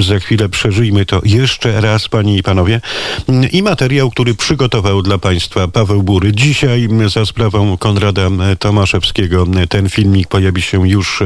Za 0.00 0.18
chwilę 0.18 0.48
przeżyjmy 0.48 1.06
to 1.06 1.20
jeszcze 1.24 1.80
raz, 1.80 2.08
panie 2.08 2.36
i 2.36 2.42
panowie. 2.42 2.80
I 3.52 3.62
materiał, 3.62 4.10
który 4.10 4.34
przygotował 4.34 5.02
dla 5.02 5.18
państwa 5.18 5.68
Paweł 5.68 6.02
Bury. 6.02 6.32
Dzisiaj 6.32 6.88
za 7.06 7.26
sprawą 7.26 7.76
Konrada 7.76 8.28
Tomaszewskiego 8.58 9.46
ten 9.68 9.88
filmik 9.88 10.28
pojawi 10.28 10.62
się 10.62 10.88
już 10.88 11.22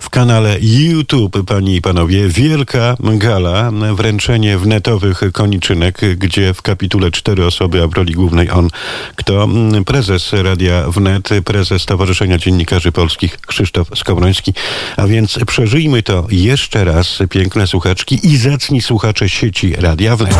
w 0.00 0.10
kanale 0.10 0.56
YouTube, 0.60 1.38
panie 1.46 1.76
i 1.76 1.82
panowie. 1.82 2.28
Wielka 2.28 2.96
gala, 3.00 3.70
wręczenie 3.94 4.58
wnetowych 4.58 5.20
koniczynek, 5.32 6.00
gdzie 6.16 6.54
w 6.54 6.62
kapitule 6.62 7.10
cztery 7.10 7.46
osoby, 7.46 7.82
a 7.82 7.86
w 7.86 7.92
roli 7.92 8.12
głównej 8.12 8.50
on, 8.50 8.68
kto? 9.16 9.48
Prezes 9.86 10.32
Radia 10.32 10.90
Wnet, 10.90 11.28
prezes 11.44 11.82
Stowarzyszenia 11.82 12.38
Dziennikarzy 12.38 12.92
Polskich 12.92 13.40
Krzysztof 13.40 13.88
Skowroński. 13.94 14.54
A 14.96 15.06
więc 15.06 15.38
przeżyjmy 15.46 16.02
to 16.02 16.26
jeszcze 16.30 16.84
raz, 16.84 17.18
piękne 17.30 17.66
słuchaczki 17.66 18.11
i 18.14 18.36
zacni 18.36 18.82
słuchacze 18.82 19.28
sieci 19.28 19.74
Radia 19.76 20.16
Wnet. 20.16 20.36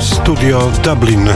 Studio 0.00 0.70
Dublin. 0.84 1.28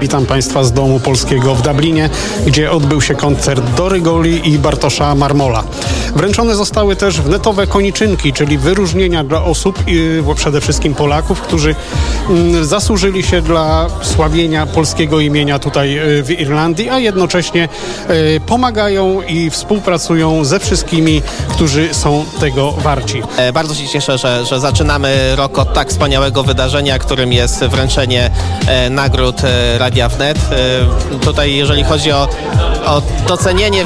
Witam 0.00 0.26
Państwa 0.26 0.64
z 0.64 0.72
Domu 0.72 1.00
Polskiego 1.00 1.54
w 1.54 1.62
Dublinie, 1.62 2.10
gdzie 2.46 2.70
odbył 2.70 3.00
się 3.00 3.14
koncert 3.14 3.74
Dory 3.76 4.00
Goli 4.00 4.52
i 4.52 4.58
Bartosza 4.58 5.14
Marmola. 5.14 5.64
Wręczone 6.16 6.54
zostały 6.54 6.96
też 6.96 7.20
wnetowe 7.20 7.66
koniczynki, 7.66 8.32
czyli 8.32 8.58
wyróżnienia 8.58 9.24
dla 9.24 9.44
osób, 9.44 9.84
przede 10.34 10.60
wszystkim 10.60 10.94
Polaków, 10.94 11.40
którzy 11.40 11.74
mm, 12.30 12.64
zasłużyli 12.64 13.22
się 13.22 13.42
dla 13.42 13.86
sławienia 14.02 14.66
polskiego 14.66 15.20
imienia 15.20 15.58
tutaj 15.58 15.98
y, 15.98 16.22
w 16.22 16.30
Irlandii, 16.30 16.88
a 16.88 16.98
jednocześnie 16.98 17.68
y, 18.10 18.40
pomagają 18.46 19.22
i 19.22 19.50
współpracują 19.50 20.44
ze 20.44 20.60
wszystkimi, 20.60 21.22
którzy 21.48 21.94
są 21.94 22.24
tego 22.40 22.72
warci. 22.72 23.22
E, 23.36 23.52
bardzo 23.52 23.74
się 23.74 23.88
cieszę, 23.88 24.18
że, 24.18 24.44
że 24.44 24.60
zaczynamy 24.60 25.36
rok 25.36 25.58
od 25.58 25.72
tak 25.72 25.88
wspaniałego 25.88 26.42
wydarzenia, 26.42 26.98
którym 26.98 27.32
jest 27.32 27.64
wręczenie 27.64 28.30
e, 28.66 28.90
nagród 28.90 29.42
Radia 29.78 30.02
Radia 30.02 30.08
Wnet. 30.08 30.38
Tutaj 31.20 31.54
jeżeli 31.54 31.84
chodzi 31.84 32.12
o, 32.12 32.28
o 32.86 33.02
docenienie 33.28 33.84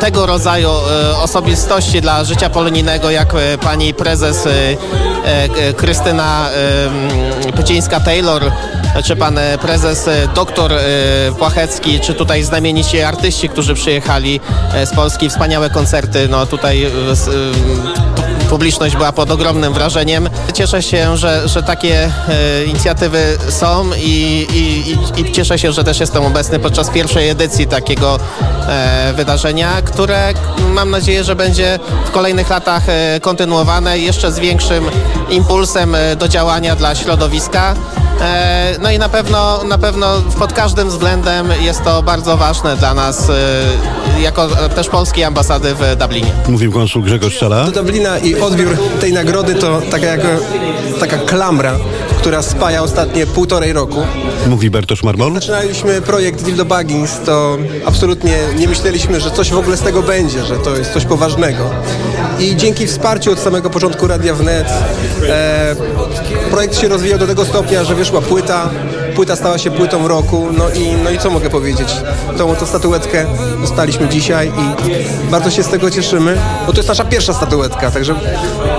tego 0.00 0.26
rodzaju 0.26 0.68
y, 0.68 1.16
osobistości 1.46 2.00
dla 2.00 2.24
życia 2.24 2.50
polonijnego, 2.50 3.10
jak 3.10 3.32
pani 3.60 3.94
prezes 3.94 4.48
Krystyna 5.76 6.48
Pycińska-Taylor, 7.56 8.50
czy 9.04 9.16
pan 9.16 9.38
prezes 9.62 10.08
doktor 10.34 10.72
Płachecki, 11.38 12.00
czy 12.00 12.14
tutaj 12.14 12.42
znamienici 12.42 13.00
artyści, 13.00 13.48
którzy 13.48 13.74
przyjechali 13.74 14.40
z 14.84 14.90
Polski, 14.90 15.28
wspaniałe 15.28 15.70
koncerty, 15.70 16.28
no 16.30 16.46
tutaj 16.46 16.86
publiczność 18.56 18.96
była 18.96 19.12
pod 19.12 19.30
ogromnym 19.30 19.72
wrażeniem. 19.72 20.28
Cieszę 20.54 20.82
się, 20.82 21.16
że, 21.16 21.48
że 21.48 21.62
takie 21.62 22.12
e, 22.28 22.64
inicjatywy 22.64 23.38
są 23.48 23.90
i, 23.96 24.46
i, 24.52 25.20
i, 25.20 25.32
cieszę 25.32 25.58
się, 25.58 25.72
że 25.72 25.84
też 25.84 26.00
jestem 26.00 26.24
obecny 26.24 26.58
podczas 26.58 26.90
pierwszej 26.90 27.28
edycji 27.28 27.66
takiego 27.66 28.18
e, 28.68 29.12
wydarzenia, 29.16 29.82
które 29.82 30.34
mam 30.68 30.90
nadzieję, 30.90 31.24
że 31.24 31.34
będzie 31.34 31.78
w 32.06 32.10
kolejnych 32.10 32.50
latach 32.50 32.82
e, 32.88 33.20
kontynuowane 33.20 33.98
jeszcze 33.98 34.32
z 34.32 34.38
większym 34.38 34.84
impulsem 35.30 35.96
do 36.18 36.28
działania 36.28 36.76
dla 36.76 36.94
środowiska. 36.94 37.74
E, 38.76 38.78
no 38.78 38.90
i 38.90 38.98
na 38.98 39.08
pewno, 39.08 39.64
na 39.64 39.78
pewno 39.78 40.22
pod 40.38 40.52
każdym 40.52 40.88
względem 40.88 41.48
jest 41.60 41.84
to 41.84 42.02
bardzo 42.02 42.36
ważne 42.36 42.76
dla 42.76 42.94
nas, 42.94 43.30
e, 43.30 44.20
jako 44.20 44.48
też 44.48 44.88
polskiej 44.88 45.24
ambasady 45.24 45.74
w 45.74 45.96
Dublinie. 45.96 46.32
Mówił 46.48 46.72
konsul 46.72 47.02
Grzegorz 47.02 47.38
Czala. 47.38 47.64
Do 47.64 47.72
Dublina 47.72 48.18
i 48.18 48.34
odbiór 48.34 48.76
tej 49.00 49.12
nagrody 49.12 49.54
to 49.54 49.80
taka, 49.90 50.06
jak, 50.06 50.20
taka 51.00 51.18
klamra, 51.18 51.72
która 52.26 52.42
spaja 52.42 52.82
ostatnie 52.82 53.26
półtorej 53.26 53.72
roku. 53.72 54.02
Mówi 54.46 54.70
Bartosz 54.70 55.02
Marmol. 55.02 55.34
Zaczynaliśmy 55.34 56.02
projekt 56.02 56.42
Dildo 56.42 56.64
Baggins, 56.64 57.20
to 57.26 57.58
absolutnie 57.84 58.38
nie 58.58 58.68
myśleliśmy, 58.68 59.20
że 59.20 59.30
coś 59.30 59.50
w 59.50 59.58
ogóle 59.58 59.76
z 59.76 59.80
tego 59.80 60.02
będzie, 60.02 60.44
że 60.44 60.56
to 60.56 60.76
jest 60.76 60.92
coś 60.92 61.04
poważnego. 61.04 61.70
I 62.38 62.56
dzięki 62.56 62.86
wsparciu 62.86 63.32
od 63.32 63.38
samego 63.38 63.70
początku 63.70 64.06
Radia 64.06 64.34
Wnet 64.34 64.68
e, 65.28 65.76
projekt 66.50 66.78
się 66.80 66.88
rozwijał 66.88 67.18
do 67.18 67.26
tego 67.26 67.44
stopnia, 67.44 67.84
że 67.84 67.94
wyszła 67.94 68.20
płyta, 68.20 68.70
płyta 69.16 69.36
stała 69.36 69.58
się 69.58 69.70
płytą 69.70 70.08
roku, 70.08 70.48
no 70.58 70.70
i, 70.70 70.92
no 71.04 71.10
i 71.10 71.18
co 71.18 71.30
mogę 71.30 71.50
powiedzieć? 71.50 71.88
Tą 72.38 72.50
oto 72.50 72.66
statuetkę 72.66 73.26
dostaliśmy 73.60 74.08
dzisiaj 74.08 74.48
i 74.48 75.30
bardzo 75.30 75.50
się 75.50 75.62
z 75.62 75.68
tego 75.68 75.90
cieszymy, 75.90 76.36
bo 76.66 76.72
to 76.72 76.78
jest 76.78 76.88
nasza 76.88 77.04
pierwsza 77.04 77.32
statuetka, 77.34 77.90
także 77.90 78.14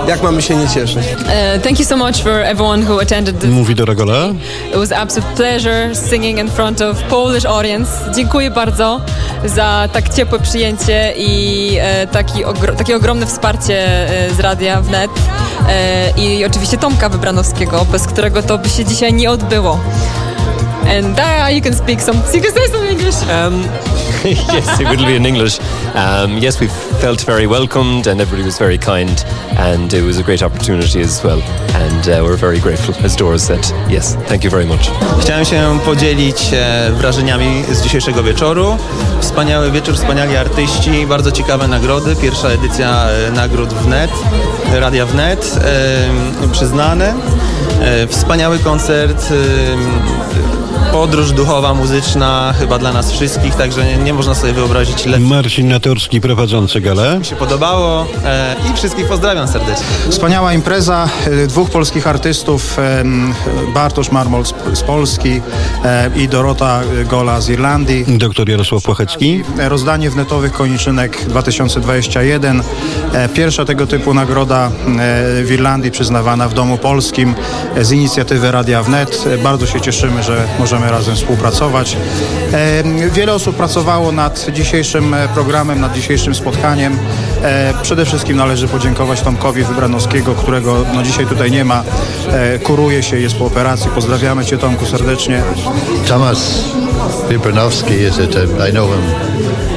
jak 0.08 0.22
mamy 0.22 0.42
się 0.42 0.56
nie 0.56 0.68
cieszyć? 0.68 0.96
Uh, 0.98 1.62
thank 1.62 1.80
you 1.80 1.86
so 1.86 1.96
much 1.96 2.22
for 2.22 2.32
everyone 2.32 2.82
who 2.84 3.00
attended 3.00 3.40
this. 3.40 3.50
Mówi 3.50 3.74
Dora 3.74 3.94
Gola. 3.94 4.28
It 4.70 4.76
was 4.76 4.92
absolute 4.92 5.34
pleasure 5.36 5.94
singing 5.94 6.38
in 6.38 6.50
front 6.50 6.80
of 6.80 7.02
Polish 7.02 7.44
audience. 7.44 7.92
Dziękuję 8.14 8.50
bardzo 8.50 9.00
za 9.44 9.88
tak 9.92 10.14
ciepłe 10.14 10.40
przyjęcie 10.40 11.14
i 11.16 11.76
e, 11.80 12.06
taki 12.06 12.44
ogro 12.44 12.74
takie 12.74 12.96
ogromne 12.96 13.26
wsparcie 13.26 14.08
e, 14.10 14.34
z 14.34 14.40
Radia 14.40 14.80
Wnet 14.80 15.10
e, 15.68 16.10
i 16.20 16.44
oczywiście 16.44 16.78
Tomka 16.78 17.08
Wybranowskiego, 17.08 17.86
bez 17.92 18.06
którego 18.06 18.42
to 18.42 18.58
by 18.58 18.68
się 18.68 18.84
dzisiaj 18.84 19.12
nie 19.12 19.30
odbyło. 19.30 19.80
And 20.88 21.14
Dara, 21.14 21.50
you 21.50 21.60
can 21.60 21.74
speak 21.74 22.00
some. 22.00 22.16
You 22.32 22.40
can 22.40 22.52
say 22.52 22.66
some 22.66 22.84
English. 22.84 23.16
Um, 23.28 23.62
yes, 24.24 24.80
it 24.80 24.88
will 24.88 25.06
be 25.06 25.16
in 25.16 25.26
English. 25.26 25.60
Um, 25.94 26.38
yes, 26.38 26.60
we 26.60 26.68
felt 27.00 27.20
very 27.26 27.46
welcomed, 27.46 28.06
and 28.06 28.20
everybody 28.22 28.42
was 28.42 28.58
very 28.58 28.78
kind, 28.78 29.22
and 29.58 29.92
it 29.92 30.02
was 30.02 30.18
a 30.18 30.22
great 30.22 30.42
opportunity 30.42 31.00
as 31.02 31.22
well. 31.22 31.42
And 31.74 32.08
uh, 32.08 32.24
we're 32.24 32.36
very 32.36 32.58
grateful, 32.58 32.94
as 33.04 33.16
Doris 33.16 33.46
said. 33.46 33.64
Yes, 33.90 34.16
thank 34.28 34.44
you 34.44 34.50
very 34.50 34.64
much. 34.66 34.90
Chciałem 35.20 35.44
się 35.44 35.78
podzielić 35.84 36.50
e, 36.52 36.92
wrażeniami 36.92 37.64
z 37.72 37.82
dzisiejszego 37.82 38.22
wieczoru. 38.22 38.76
Wspaniały 39.20 39.70
wieczór, 39.70 39.94
wspaniali 39.94 40.36
artyści, 40.36 41.06
bardzo 41.06 41.32
ciekawe 41.32 41.68
nagrody. 41.68 42.16
Pierwsza 42.16 42.48
edycja 42.48 43.06
e, 43.08 43.30
nagród 43.30 43.74
wnet, 43.74 44.10
Radia 44.72 45.06
Wnet, 45.06 45.58
e, 46.44 46.48
przyznane. 46.52 47.14
Wspaniały 48.08 48.58
koncert. 48.58 49.32
Podróż 50.98 51.32
duchowa, 51.32 51.74
muzyczna 51.74 52.54
chyba 52.58 52.78
dla 52.78 52.92
nas 52.92 53.12
wszystkich, 53.12 53.54
także 53.54 53.84
nie, 53.84 53.96
nie 53.96 54.14
można 54.14 54.34
sobie 54.34 54.52
wyobrazić 54.52 55.06
lepiej. 55.06 55.26
Marcin 55.26 55.68
Natorski 55.68 56.20
prowadzący 56.20 56.80
galę. 56.80 57.18
Mi 57.18 57.24
się 57.24 57.36
podobało 57.36 58.06
e, 58.24 58.56
i 58.70 58.76
wszystkich 58.76 59.06
pozdrawiam 59.06 59.48
serdecznie. 59.48 59.86
Wspaniała 60.10 60.52
impreza, 60.52 61.08
e, 61.26 61.46
dwóch 61.46 61.70
polskich 61.70 62.06
artystów, 62.06 62.78
e, 62.78 63.04
Bartosz 63.74 64.10
Marmol 64.10 64.46
z, 64.46 64.54
z 64.72 64.82
Polski 64.82 65.40
e, 65.84 66.10
i 66.16 66.28
Dorota 66.28 66.80
Gola 67.10 67.40
z 67.40 67.48
Irlandii. 67.48 68.04
Doktor 68.18 68.48
Jarosław 68.48 68.82
Płachecki. 68.82 69.42
Rozdanie 69.58 70.10
wnetowych 70.10 70.52
koniczynek 70.52 71.24
2021. 71.28 72.62
E, 73.12 73.28
pierwsza 73.28 73.64
tego 73.64 73.86
typu 73.86 74.14
nagroda 74.14 74.70
w 75.44 75.48
Irlandii 75.50 75.90
przyznawana 75.90 76.48
w 76.48 76.54
Domu 76.54 76.78
Polskim 76.78 77.34
z 77.80 77.92
inicjatywy 77.92 78.50
Radia 78.50 78.82
Wnet. 78.82 79.24
Bardzo 79.42 79.66
się 79.66 79.80
cieszymy, 79.80 80.22
że 80.22 80.44
możemy 80.58 80.87
razem 80.90 81.16
współpracować. 81.16 81.96
Wiele 83.12 83.34
osób 83.34 83.56
pracowało 83.56 84.12
nad 84.12 84.46
dzisiejszym 84.52 85.14
e, 85.14 85.28
programem, 85.28 85.80
nad 85.80 85.92
dzisiejszym 85.92 86.34
spotkaniem. 86.34 86.98
E, 87.42 87.74
przede 87.82 88.04
wszystkim 88.04 88.36
należy 88.36 88.68
podziękować 88.68 89.20
Tomkowi 89.20 89.64
Wybranowskiego, 89.64 90.34
którego 90.34 90.84
no, 90.94 91.02
dzisiaj 91.02 91.26
tutaj 91.26 91.50
nie 91.50 91.64
ma. 91.64 91.84
E, 92.32 92.58
kuruje 92.58 93.02
się, 93.02 93.20
jest 93.20 93.36
po 93.36 93.46
operacji. 93.46 93.90
Pozdrawiamy 93.94 94.44
Cię 94.44 94.58
Tomku 94.58 94.86
serdecznie. 94.86 95.42
Tomasz 96.08 96.38
Wybranowski 97.28 97.94
is 97.94 98.18
it? 98.18 98.36
I 98.68 98.72
know 98.72 98.90
him. 98.90 99.02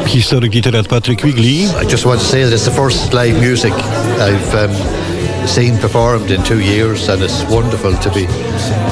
Historyk 0.05 0.53
literat 0.53 0.87
Patrick 0.87 1.23
Wigley. 1.23 1.69
I 1.83 1.91
just 1.91 2.05
want 2.05 2.21
to 2.21 2.27
say 2.27 2.43
that 2.43 2.53
it's 2.53 2.65
the 2.65 2.71
first 2.71 3.13
live 3.13 3.41
music 3.49 3.73
I've 4.19 4.55
um, 4.55 5.00
seen 5.47 5.77
performed 5.77 6.31
in 6.31 6.43
two 6.43 6.59
years, 6.59 7.09
and 7.09 7.21
it's 7.21 7.43
wonderful 7.45 7.93
to 7.95 8.09
be 8.11 8.25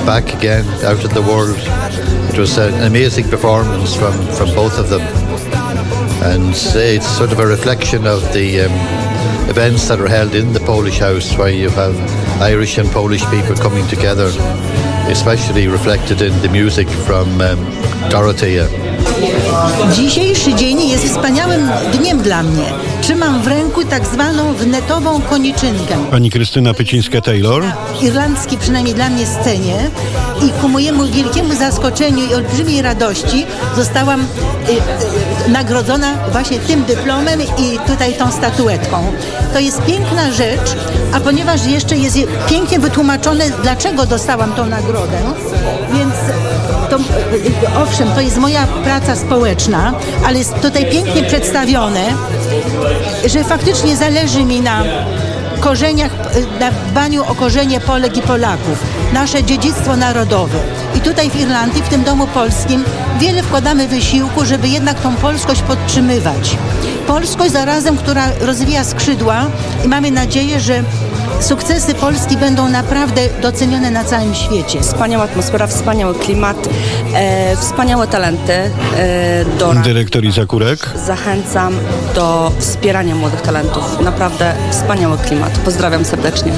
back 0.05 0.33
again 0.33 0.65
out 0.83 1.03
in 1.03 1.13
the 1.13 1.21
world. 1.21 1.57
It 2.31 2.37
was 2.37 2.57
an 2.57 2.73
amazing 2.83 3.29
performance 3.29 3.95
from, 3.95 4.13
from 4.37 4.53
both 4.55 4.79
of 4.79 4.89
them, 4.89 5.01
and 6.23 6.53
it's 6.75 7.07
sort 7.17 7.31
of 7.31 7.39
a 7.39 7.47
reflection 7.47 8.07
of 8.07 8.21
the 8.33 8.61
um, 8.61 8.71
events 9.49 9.87
that 9.87 9.99
are 9.99 10.07
held 10.07 10.35
in 10.35 10.53
the 10.53 10.59
Polish 10.59 10.99
House, 10.99 11.37
where 11.37 11.49
you 11.49 11.69
have 11.69 11.95
Irish 12.41 12.77
and 12.77 12.89
Polish 12.91 13.25
people 13.29 13.55
coming 13.55 13.87
together, 13.87 14.29
especially 15.09 15.67
reflected 15.67 16.21
in 16.21 16.33
the 16.41 16.49
music 16.49 16.87
from 16.87 17.41
um, 17.41 17.59
Dorothea. 18.09 18.67
Dzisiejszy 19.93 20.53
dzień 20.53 20.89
jest 20.89 21.05
wspaniałym 21.05 21.69
dniem 21.93 22.21
dla 22.21 22.43
mnie. 22.43 22.63
Trzymam 23.09 23.41
w 23.41 23.47
ręku 23.47 23.83
tak 23.83 24.05
zwaną 24.05 24.53
wnetową 24.53 25.21
koniczynkę. 25.21 25.95
Pani 26.11 26.31
Krystyna 26.31 26.73
Pycińska-Taylor. 26.73 27.63
Irlandzki 28.01 28.57
przynajmniej 28.57 28.95
dla 28.95 29.09
mnie 29.09 29.25
scenie 29.25 29.89
i 30.47 30.49
ku 30.61 30.67
mojemu 30.67 31.05
wielkiemu 31.05 31.53
zaskoczeniu 31.53 32.29
i 32.29 32.33
olbrzymiej 32.33 32.81
radości 32.81 33.45
zostałam 33.75 34.19
y, 34.21 34.25
y, 35.47 35.49
nagrodzona 35.51 36.13
właśnie 36.31 36.59
tym 36.59 36.83
dyplomem 36.83 37.41
i 37.41 37.79
tutaj 37.87 38.13
tą 38.13 38.31
statuetką. 38.31 39.11
To 39.53 39.59
jest 39.59 39.81
piękna 39.81 40.31
rzecz, 40.31 40.75
a 41.13 41.19
ponieważ 41.19 41.65
jeszcze 41.65 41.97
jest 41.97 42.17
pięknie 42.49 42.79
wytłumaczone, 42.79 43.45
dlaczego 43.63 44.05
dostałam 44.05 44.53
tą 44.53 44.65
nagrodę, 44.65 45.17
więc 45.93 46.13
to, 46.89 46.97
owszem, 47.81 48.11
to 48.15 48.21
jest 48.21 48.37
moja 48.37 48.67
praca 48.67 49.15
społeczna, 49.15 49.93
ale 50.25 50.37
jest 50.37 50.61
tutaj 50.61 50.85
pięknie 50.91 51.23
przedstawione, 51.23 52.01
że 53.25 53.43
faktycznie 53.43 53.95
zależy 53.95 54.45
mi 54.45 54.61
na 54.61 54.83
korzeniach, 55.59 56.11
na 56.59 56.71
dbaniu 56.71 57.23
o 57.23 57.35
korzenie 57.35 57.79
Polek 57.79 58.17
i 58.17 58.21
Polaków, 58.21 58.83
nasze 59.13 59.43
dziedzictwo 59.43 59.95
narodowe. 59.95 60.59
I 60.95 60.99
tutaj 60.99 61.29
w 61.29 61.35
Irlandii, 61.35 61.83
w 61.83 61.89
tym 61.89 62.03
domu 62.03 62.27
polskim, 62.27 62.83
wiele 63.19 63.43
wkładamy 63.43 63.87
wysiłku, 63.87 64.45
żeby 64.45 64.67
jednak 64.67 64.99
tą 64.99 65.15
polskość 65.15 65.61
podtrzymywać. 65.61 66.57
Polskość 67.07 67.51
zarazem, 67.51 67.97
która 67.97 68.23
rozwija 68.41 68.83
skrzydła 68.83 69.45
i 69.85 69.87
mamy 69.87 70.11
nadzieję, 70.11 70.59
że 70.59 70.83
sukcesy 71.39 71.93
Polski 71.93 72.37
będą 72.37 72.69
naprawdę 72.69 73.21
docenione 73.41 73.91
na 73.91 74.03
całym 74.03 74.35
świecie. 74.35 74.81
Wspaniała 74.81 75.23
atmosfera, 75.23 75.67
wspaniały 75.67 76.15
klimat, 76.15 76.69
e, 77.13 77.57
wspaniałe 77.57 78.07
talenty 78.07 78.53
e, 78.53 79.45
do... 79.59 79.73
Dyrektor 79.73 80.25
Izakurek. 80.25 80.79
Zachęcam 81.05 81.73
do 82.15 82.51
wspierania 82.59 83.15
młodych 83.15 83.41
talentów. 83.41 84.01
Naprawdę 84.01 84.53
wspaniały 84.71 85.17
klimat. 85.17 85.51
Pozdrawiam 85.65 86.05
serdecznie. 86.05 86.51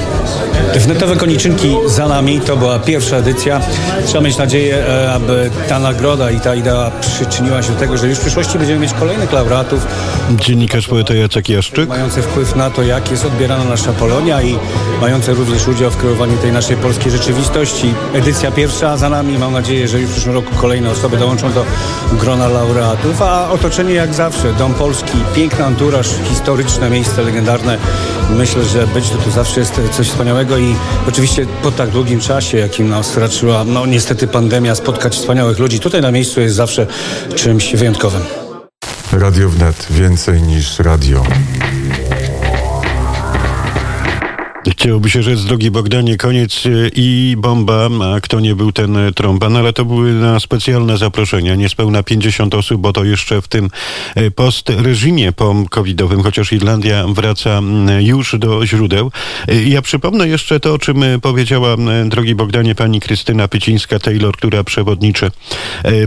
Wnetowe 0.74 1.16
koniczynki 1.16 1.76
za 1.86 2.08
nami, 2.08 2.40
to 2.40 2.56
była 2.56 2.78
pierwsza 2.78 3.16
edycja. 3.16 3.60
Trzeba 4.06 4.24
mieć 4.24 4.38
nadzieję, 4.38 4.76
e, 4.76 5.12
aby 5.12 5.50
ta 5.68 5.78
nagroda 5.78 6.30
i 6.30 6.40
ta 6.40 6.54
idea 6.54 6.90
przyczyniła 7.00 7.62
się 7.62 7.72
do 7.72 7.78
tego, 7.78 7.96
że 7.96 8.08
już 8.08 8.18
w 8.18 8.20
przyszłości 8.20 8.58
będziemy 8.58 8.80
mieć 8.80 8.92
kolejnych 8.92 9.32
laureatów. 9.32 9.86
Dziennikarz 10.30 10.88
poeta 10.88 11.14
Jacek 11.14 11.48
Jaszczyk. 11.48 11.88
Mający 11.88 12.22
wpływ 12.22 12.56
na 12.56 12.70
to, 12.70 12.82
jak 12.82 13.10
jest 13.10 13.24
odbierana 13.24 13.64
nasza 13.64 13.92
Polonia 13.92 14.42
i 14.42 14.58
mające 15.00 15.34
również 15.34 15.68
udział 15.68 15.90
w 15.90 15.96
kreowaniu 15.96 16.36
tej 16.36 16.52
naszej 16.52 16.76
polskiej 16.76 17.12
rzeczywistości. 17.12 17.94
Edycja 18.14 18.50
pierwsza 18.50 18.96
za 18.96 19.08
nami. 19.08 19.38
Mam 19.38 19.52
nadzieję, 19.52 19.88
że 19.88 20.00
już 20.00 20.10
w 20.10 20.12
przyszłym 20.12 20.34
roku 20.34 20.54
kolejne 20.56 20.90
osoby 20.90 21.16
dołączą 21.16 21.52
do 21.52 21.64
grona 22.12 22.48
laureatów, 22.48 23.22
a 23.22 23.50
otoczenie 23.50 23.94
jak 23.94 24.14
zawsze. 24.14 24.52
Dom 24.52 24.74
Polski, 24.74 25.18
piękny 25.34 25.64
anturaż, 25.64 26.08
historyczne 26.24 26.90
miejsce 26.90 27.22
legendarne. 27.22 27.78
Myślę, 28.30 28.64
że 28.64 28.86
być 28.86 29.10
tu 29.24 29.30
zawsze 29.30 29.60
jest 29.60 29.80
coś 29.90 30.08
wspaniałego 30.08 30.58
i 30.58 30.76
oczywiście 31.08 31.46
po 31.62 31.70
tak 31.70 31.90
długim 31.90 32.20
czasie, 32.20 32.58
jakim 32.58 32.88
nas 32.88 33.16
raczyła, 33.16 33.64
no 33.64 33.86
niestety 33.86 34.26
pandemia, 34.26 34.74
spotkać 34.74 35.14
wspaniałych 35.14 35.58
ludzi. 35.58 35.80
Tutaj 35.80 36.00
na 36.00 36.10
miejscu 36.10 36.40
jest 36.40 36.56
zawsze 36.56 36.86
czymś 37.34 37.76
wyjątkowym. 37.76 38.22
Radio 39.12 39.48
Wnet. 39.48 39.86
Więcej 39.90 40.42
niż 40.42 40.78
radio. 40.78 41.24
Chciałoby 44.82 45.10
się 45.10 45.22
rzec, 45.22 45.44
drogi 45.44 45.70
Bogdanie, 45.70 46.16
koniec 46.16 46.66
y, 46.66 46.90
i 46.94 47.36
bomba, 47.38 47.88
a 48.14 48.20
kto 48.20 48.40
nie 48.40 48.54
był 48.54 48.72
ten 48.72 48.96
y, 48.96 49.12
trąban, 49.12 49.56
ale 49.56 49.72
to 49.72 49.84
były 49.84 50.12
na 50.12 50.40
specjalne 50.40 50.98
zaproszenia, 50.98 51.54
niespełna 51.54 52.02
50 52.02 52.54
osób, 52.54 52.80
bo 52.80 52.92
to 52.92 53.04
jeszcze 53.04 53.42
w 53.42 53.48
tym 53.48 53.70
y, 54.16 54.30
post-reżimie 54.30 55.32
covidowym, 55.70 56.22
chociaż 56.22 56.52
Irlandia 56.52 57.06
wraca 57.06 57.60
już 58.00 58.38
do 58.38 58.66
źródeł. 58.66 59.10
Ja 59.66 59.82
przypomnę 59.82 60.28
jeszcze 60.28 60.60
to, 60.60 60.74
o 60.74 60.78
czym 60.78 61.04
powiedziała, 61.22 61.76
drogi 62.06 62.34
Bogdanie, 62.34 62.74
pani 62.74 63.00
Krystyna 63.00 63.48
Pycińska-Taylor, 63.48 64.32
która 64.32 64.64
przewodniczy 64.64 65.30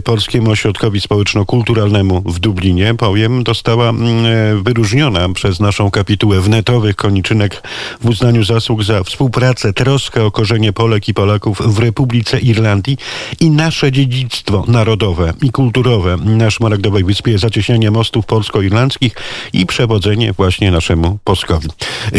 Polskiemu 0.04 0.52
Ośrodkowi 0.52 1.02
Społeczno-Kulturalnemu 1.02 2.22
w 2.26 2.40
Dublinie. 2.40 2.96
Powiem, 2.98 3.44
została 3.48 3.90
mm, 3.90 4.64
wyróżniona 4.64 5.30
przez 5.30 5.60
naszą 5.60 5.92
kapitułę 5.92 6.42
wnetowych 6.42 6.96
koniczynek 6.96 7.64
w 8.02 8.10
uznaniu 8.10 8.44
zasług 8.66 8.84
za 8.84 9.04
współpracę, 9.04 9.74
troskę 9.74 10.24
o 10.24 10.32
korzenie 10.32 10.74
Polek 10.74 11.08
i 11.08 11.14
Polaków 11.14 11.62
w 11.66 11.80
Republice 11.80 12.40
Irlandii 12.40 12.98
i 13.40 13.50
nasze 13.50 13.92
dziedzictwo 13.92 14.66
narodowe 14.68 15.34
i 15.42 15.52
kulturowe 15.52 16.18
na 16.18 16.52
Szmaragdowej 16.52 17.04
Wyspie, 17.04 17.38
zacieśnianie 17.38 17.92
mostów 17.92 18.26
polsko-irlandzkich 18.26 19.16
i 19.54 19.66
przewodzenie 19.66 20.34
właśnie 20.34 20.72
naszemu 20.72 21.18
Polskowi. 21.24 21.68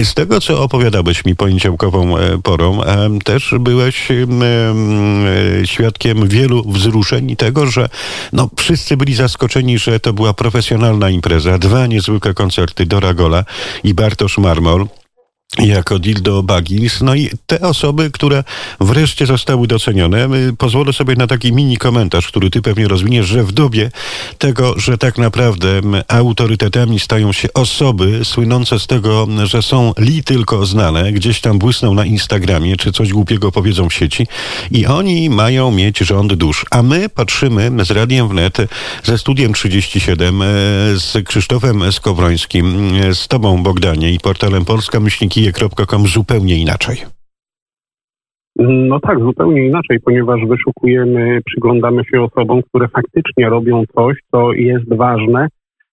Z 0.04 0.14
tego, 0.14 0.40
co 0.40 0.62
opowiadałeś 0.62 1.24
mi 1.24 1.36
poniedziałkową 1.36 2.18
e, 2.18 2.38
porą, 2.42 2.82
e, 2.82 3.08
też 3.24 3.54
byłeś 3.60 4.08
e, 4.10 4.16
świadkiem 5.66 6.28
wielu 6.28 6.72
wzruszeń 6.72 7.30
i 7.30 7.36
tego, 7.36 7.66
że 7.66 7.88
no, 8.32 8.50
wszyscy 8.56 8.96
byli 8.96 9.14
zaskoczeni, 9.14 9.78
że 9.78 10.00
to 10.00 10.12
była 10.12 10.34
profesjonalna 10.34 11.10
impreza. 11.10 11.58
Dwa 11.58 11.86
niezwykłe 11.86 12.34
koncerty 12.34 12.86
Dora 12.86 13.14
Gola 13.14 13.44
i 13.84 13.94
Bartosz 13.94 14.38
Marmol 14.38 14.86
jako 15.58 15.98
Dildo 15.98 16.42
Baggins. 16.42 17.00
No 17.00 17.14
i 17.14 17.30
te 17.46 17.60
osoby, 17.60 18.10
które 18.10 18.44
wreszcie 18.80 19.26
zostały 19.26 19.66
docenione, 19.66 20.28
pozwolę 20.58 20.92
sobie 20.92 21.16
na 21.16 21.26
taki 21.26 21.52
mini 21.52 21.76
komentarz, 21.76 22.28
który 22.28 22.50
ty 22.50 22.62
pewnie 22.62 22.88
rozwiniesz, 22.88 23.26
że 23.26 23.44
w 23.44 23.52
dobie 23.52 23.90
tego, 24.38 24.78
że 24.78 24.98
tak 24.98 25.18
naprawdę 25.18 25.80
autorytetami 26.08 27.00
stają 27.00 27.32
się 27.32 27.52
osoby 27.52 28.24
słynące 28.24 28.78
z 28.78 28.86
tego, 28.86 29.28
że 29.44 29.62
są 29.62 29.92
li 29.98 30.24
tylko 30.24 30.66
znane, 30.66 31.12
gdzieś 31.12 31.40
tam 31.40 31.58
błysną 31.58 31.94
na 31.94 32.04
Instagramie, 32.04 32.76
czy 32.76 32.92
coś 32.92 33.12
głupiego 33.12 33.52
powiedzą 33.52 33.88
w 33.88 33.94
sieci 33.94 34.26
i 34.70 34.86
oni 34.86 35.30
mają 35.30 35.70
mieć 35.70 35.98
rząd 35.98 36.34
dusz. 36.34 36.64
A 36.70 36.82
my 36.82 37.08
patrzymy 37.08 37.70
z 37.84 37.90
Radiem 37.90 38.28
Wnet, 38.28 38.56
ze 39.04 39.18
Studiem 39.18 39.52
37, 39.52 40.42
e, 40.42 40.46
z 40.96 41.28
Krzysztofem 41.28 41.92
Skowrońskim, 41.92 42.94
e, 42.94 43.14
z 43.14 43.28
tobą 43.28 43.62
Bogdanie 43.62 44.12
i 44.12 44.20
portalem 44.20 44.64
Polska 44.64 45.00
Myślniki 45.00 45.45
zupełnie 46.06 46.56
inaczej. 46.62 46.96
No 48.58 49.00
tak, 49.00 49.18
zupełnie 49.20 49.66
inaczej, 49.66 50.00
ponieważ 50.04 50.40
wyszukujemy, 50.48 51.40
przyglądamy 51.46 52.02
się 52.04 52.22
osobom, 52.22 52.62
które 52.62 52.88
faktycznie 52.88 53.48
robią 53.48 53.84
coś, 53.94 54.16
co 54.30 54.52
jest 54.52 54.94
ważne, 54.94 55.48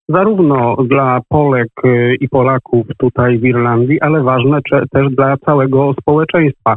zarówno 0.09 0.75
dla 0.75 1.21
Polek 1.29 1.69
y, 1.85 2.15
i 2.19 2.29
Polaków 2.29 2.87
tutaj 2.97 3.39
w 3.39 3.45
Irlandii, 3.45 4.01
ale 4.01 4.23
ważne 4.23 4.59
też 4.91 5.15
dla 5.15 5.37
całego 5.37 5.93
społeczeństwa. 6.01 6.75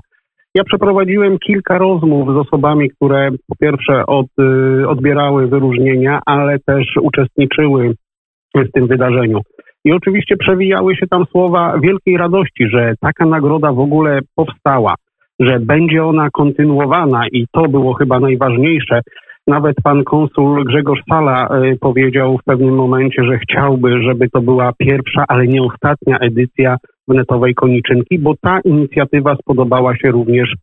Ja 0.54 0.64
przeprowadziłem 0.64 1.38
kilka 1.38 1.78
rozmów 1.78 2.28
z 2.34 2.36
osobami, 2.36 2.90
które 2.90 3.30
po 3.48 3.56
pierwsze 3.56 4.06
od, 4.06 4.26
y, 4.40 4.88
odbierały 4.88 5.46
wyróżnienia, 5.46 6.20
ale 6.26 6.58
też 6.58 6.86
uczestniczyły 7.02 7.94
w 8.54 8.72
tym 8.72 8.86
wydarzeniu. 8.86 9.40
I 9.86 9.92
oczywiście 9.92 10.36
przewijały 10.36 10.96
się 10.96 11.06
tam 11.06 11.24
słowa 11.26 11.78
wielkiej 11.82 12.16
radości, 12.16 12.68
że 12.68 12.94
taka 13.00 13.26
nagroda 13.26 13.72
w 13.72 13.80
ogóle 13.80 14.18
powstała, 14.34 14.94
że 15.40 15.60
będzie 15.60 16.04
ona 16.04 16.30
kontynuowana 16.30 17.28
i 17.32 17.46
to 17.52 17.62
było 17.68 17.94
chyba 17.94 18.20
najważniejsze. 18.20 19.00
Nawet 19.46 19.76
pan 19.82 20.04
konsul 20.04 20.64
Grzegorz 20.64 21.00
Sala 21.10 21.48
y, 21.64 21.78
powiedział 21.80 22.38
w 22.38 22.44
pewnym 22.44 22.74
momencie, 22.74 23.24
że 23.24 23.38
chciałby, 23.38 24.02
żeby 24.02 24.30
to 24.30 24.40
była 24.40 24.72
pierwsza, 24.78 25.24
ale 25.28 25.46
nie 25.46 25.62
ostatnia 25.62 26.18
edycja 26.18 26.76
wnetowej 27.08 27.54
koniczynki, 27.54 28.18
bo 28.18 28.34
ta 28.40 28.60
inicjatywa 28.64 29.36
spodobała 29.36 29.96
się 29.96 30.10
również 30.10 30.54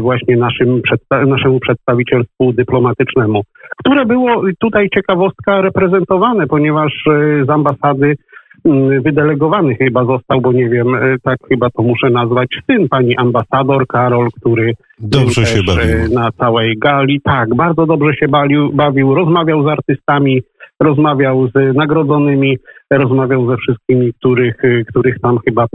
właśnie 0.00 0.36
naszym 0.36 0.82
naszemu 1.26 1.60
przedstawicielstwu 1.60 2.52
dyplomatycznemu, 2.52 3.42
które 3.76 4.06
było 4.06 4.42
tutaj 4.60 4.88
ciekawostka 4.94 5.60
reprezentowane, 5.60 6.46
ponieważ 6.46 6.92
y, 7.06 7.44
z 7.46 7.50
ambasady 7.50 8.16
Mm, 8.64 9.02
wydelegowany 9.02 9.74
chyba 9.74 10.04
został, 10.04 10.40
bo 10.40 10.52
nie 10.52 10.68
wiem, 10.68 10.86
tak 11.22 11.38
chyba 11.48 11.70
to 11.70 11.82
muszę 11.82 12.10
nazwać, 12.10 12.48
syn 12.70 12.88
pani 12.88 13.16
ambasador 13.16 13.86
Karol, 13.86 14.28
który 14.40 14.72
dobrze 14.98 15.46
się 15.46 15.62
bawił. 15.62 16.14
Na 16.14 16.32
całej 16.32 16.78
gali. 16.78 17.20
Tak, 17.20 17.54
bardzo 17.54 17.86
dobrze 17.86 18.14
się 18.14 18.28
bawił, 18.28 18.72
bawił 18.72 19.14
rozmawiał 19.14 19.64
z 19.64 19.66
artystami, 19.66 20.42
rozmawiał 20.80 21.48
z 21.54 21.76
nagrodzonymi, 21.76 22.58
rozmawiał 22.90 23.50
ze 23.50 23.56
wszystkimi, 23.56 24.12
których, 24.14 24.64
y, 24.64 24.84
których 24.88 25.20
tam 25.20 25.38
chyba 25.44 25.66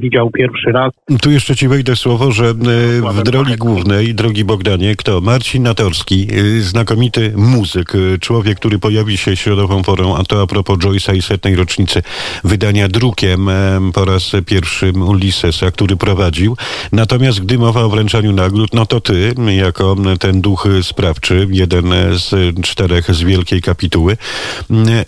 widział 0.00 0.30
pierwszy 0.30 0.72
raz. 0.72 0.92
Tu 1.22 1.30
jeszcze 1.30 1.56
ci 1.56 1.68
wejdę 1.68 1.96
słowo, 1.96 2.32
że 2.32 2.44
y, 2.44 2.54
w 3.12 3.22
drogi 3.22 3.56
głównej, 3.56 4.14
drogi 4.14 4.44
Bogdanie, 4.44 4.96
kto? 4.96 5.20
Marcin 5.20 5.62
Natorski, 5.62 6.28
y, 6.32 6.62
znakomity 6.62 7.32
muzyk, 7.36 7.92
człowiek, 8.20 8.58
który 8.58 8.78
pojawi 8.78 9.16
się 9.16 9.36
środową 9.36 9.82
porą, 9.82 10.16
a 10.16 10.22
to 10.22 10.42
a 10.42 10.46
propos 10.46 10.78
Joyce'a 10.78 11.16
i 11.16 11.22
setnej 11.22 11.56
rocznicy 11.56 12.02
wydania 12.44 12.88
drukiem 12.88 13.48
po 13.94 14.04
raz 14.04 14.32
pierwszy 14.46 14.92
Ulyssesa, 15.08 15.70
który 15.70 15.96
prowadził. 15.96 16.56
Natomiast 16.92 17.40
gdy 17.40 17.58
mowa 17.58 17.80
o 17.80 17.88
wręczaniu 17.88 18.32
nagród, 18.32 18.74
no 18.74 18.86
to 18.86 19.00
ty, 19.00 19.34
jako 19.56 19.96
ten 20.20 20.40
duch 20.40 20.68
sprawczy, 20.82 21.46
jeden 21.50 21.84
z 22.12 22.60
czterech 22.62 23.10
z 23.10 23.22
wielkiej 23.22 23.62
kapituły 23.62 24.16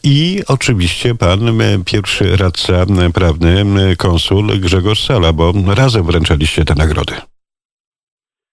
i 0.04 0.42
oczywiście 0.48 1.14
pan 1.14 1.48
e, 1.48 1.84
pierwszy 1.84 2.36
radca 2.36 2.74
e, 2.74 3.10
prawny, 3.14 3.60
e, 3.60 3.96
konsul 3.96 4.46
Grzegorz 4.60 5.00
Sala, 5.06 5.32
bo 5.32 5.52
razem 5.76 6.02
wręczaliście 6.02 6.64
te 6.64 6.74
nagrody. 6.74 7.14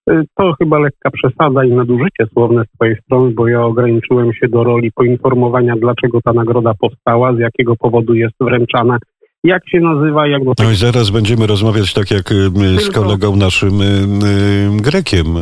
Y, 0.09 0.23
To 0.35 0.53
chyba 0.59 0.79
lekka 0.79 1.09
przesada 1.11 1.65
i 1.65 1.71
nadużycie 1.71 2.25
słowne 2.33 2.63
z 2.65 2.75
Twojej 2.75 2.95
strony, 2.95 3.33
bo 3.33 3.47
ja 3.47 3.61
ograniczyłem 3.61 4.33
się 4.33 4.47
do 4.47 4.63
roli 4.63 4.91
poinformowania, 4.91 5.75
dlaczego 5.75 6.21
ta 6.21 6.33
nagroda 6.33 6.73
powstała, 6.79 7.35
z 7.35 7.39
jakiego 7.39 7.75
powodu 7.75 8.13
jest 8.13 8.35
wręczana, 8.41 8.97
jak 9.45 9.69
się 9.69 9.79
nazywa, 9.79 10.27
jak 10.27 10.45
do 10.45 10.55
tego 10.55 10.69
No 10.69 10.73
i 10.73 10.77
zaraz 10.77 11.09
będziemy 11.09 11.47
rozmawiać 11.47 11.93
tak 11.93 12.11
jak 12.11 12.31
y, 12.31 12.49
z 12.81 12.89
kolegą 12.89 13.35
naszym 13.35 13.81
y, 13.81 13.85
y, 13.85 14.81
Grekiem, 14.81 15.35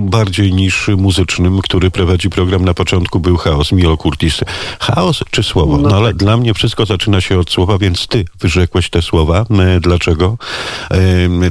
bardziej 0.00 0.52
niż 0.52 0.88
muzycznym, 0.88 1.60
który 1.60 1.90
prowadzi 1.90 2.30
program 2.30 2.64
na 2.64 2.74
początku 2.74 3.20
był 3.20 3.36
Chaos, 3.36 3.72
Milo 3.72 3.96
Curtis. 3.96 4.40
Chaos 4.80 5.24
czy 5.30 5.42
słowo? 5.42 5.78
No 5.78 5.96
ale 5.96 6.14
dla 6.14 6.36
mnie 6.36 6.54
wszystko 6.54 6.86
zaczyna 6.86 7.20
się 7.20 7.38
od 7.38 7.50
słowa, 7.50 7.78
więc 7.78 8.06
ty 8.06 8.24
wyrzekłeś 8.40 8.90
te 8.90 9.02
słowa. 9.02 9.44
Dlaczego 9.80 10.36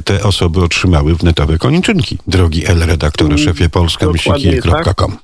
te 0.04 0.22
osoby 0.22 0.60
otrzymały 0.64 1.14
wnetowe 1.14 1.58
koniczynki? 1.58 2.18
Drogi 2.26 2.66
L, 2.66 2.78
redaktorze, 2.86 3.38
szefie 3.38 3.68
polska-com. 3.68 5.16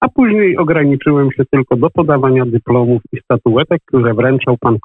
A 0.00 0.08
później 0.08 0.56
ograniczyłem 0.56 1.32
się 1.32 1.44
tylko 1.50 1.76
do 1.76 1.90
podawania 1.90 2.46
dyplomów 2.46 3.02
i 3.12 3.20
statuetek, 3.20 3.80
które 3.86 4.14
wręczał 4.14 4.56
pan 4.60 4.78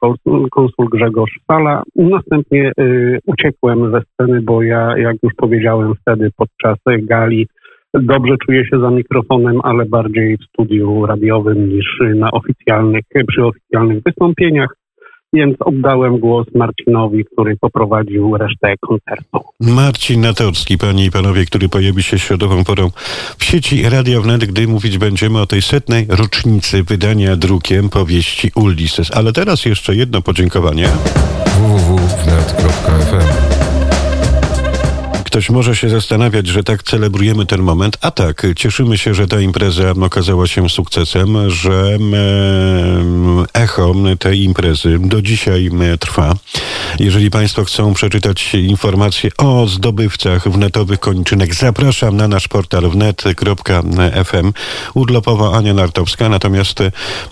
konsul, 0.51 0.88
Grzegorz 0.91 1.39
Sala. 1.51 1.84
Następnie 1.96 2.72
y, 2.79 3.20
uciekłem 3.25 3.91
ze 3.91 4.01
sceny, 4.01 4.41
bo 4.41 4.62
ja, 4.62 4.98
jak 4.98 5.15
już 5.24 5.34
powiedziałem 5.38 5.93
wtedy 6.01 6.29
podczas 6.38 6.77
gali, 6.98 7.48
dobrze 7.93 8.36
czuję 8.46 8.65
się 8.65 8.79
za 8.79 8.91
mikrofonem, 8.91 9.60
ale 9.63 9.86
bardziej 9.86 10.38
w 10.38 10.43
studiu 10.43 11.05
radiowym 11.05 11.70
niż 11.70 12.00
na 12.15 12.32
oficjalnych, 12.32 13.03
przy 13.27 13.46
oficjalnych 13.46 14.03
wystąpieniach. 14.03 14.83
Więc 15.34 15.56
oddałem 15.60 16.20
głos 16.20 16.48
Marcinowi, 16.56 17.25
który 17.25 17.58
poprowadził 17.58 18.38
resztę 18.38 18.74
koncertu. 18.80 19.40
Marcin 19.60 20.22
Natorski, 20.22 20.78
panie 20.78 21.06
i 21.06 21.12
panowie, 21.12 21.46
który 21.46 21.70
pojawi 21.70 22.04
się 22.04 22.20
środową 22.20 22.63
porą 22.63 22.90
w 23.38 23.44
sieci 23.44 23.90
Radia 23.90 24.22
Wnet, 24.22 24.46
gdy 24.46 24.68
mówić 24.68 24.98
będziemy 24.98 25.42
o 25.42 25.46
tej 25.46 25.62
setnej 25.62 26.06
rocznicy 26.10 26.84
wydania 26.84 27.36
drukiem 27.36 27.90
powieści 27.90 28.52
Ulysses. 28.56 29.12
Ale 29.12 29.34
teraz 29.34 29.66
jeszcze 29.66 29.96
jedno 29.96 30.22
podziękowanie. 30.22 30.88
www.wnet.fm 31.46 32.83
Ktoś 35.34 35.50
może 35.50 35.75
się 35.75 35.90
zastanawiać, 35.90 36.48
że 36.48 36.63
tak 36.63 36.84
celebrujemy 36.84 37.46
ten 37.46 37.62
moment, 37.62 37.98
a 38.02 38.12
tak, 38.12 38.46
cieszymy 38.56 38.98
się, 38.98 39.13
że 39.13 39.28
ta 39.28 39.40
impreza 39.40 39.92
okazała 39.92 40.48
się 40.48 40.70
sukcesem, 40.70 41.50
że 41.50 41.98
echo 43.54 43.94
tej 44.20 44.44
imprezy 44.44 45.00
do 45.00 45.22
dzisiaj 45.22 45.72
trwa. 46.00 46.36
Jeżeli 47.00 47.32
Państwo 47.32 47.66
chcą 47.66 47.94
przeczytać 47.94 48.56
informacje 48.56 49.30
o 49.38 49.68
zdobywcach 49.68 50.50
wnetowych 50.50 51.00
kończynek, 51.00 51.56
zapraszam 51.56 52.18
na 52.18 52.28
nasz 52.28 52.48
portal 52.48 52.90
wnet.fm. 52.90 54.54
Urlopowa 54.94 55.58
Ania 55.58 55.74
Nartowska, 55.74 56.30
natomiast 56.30 56.80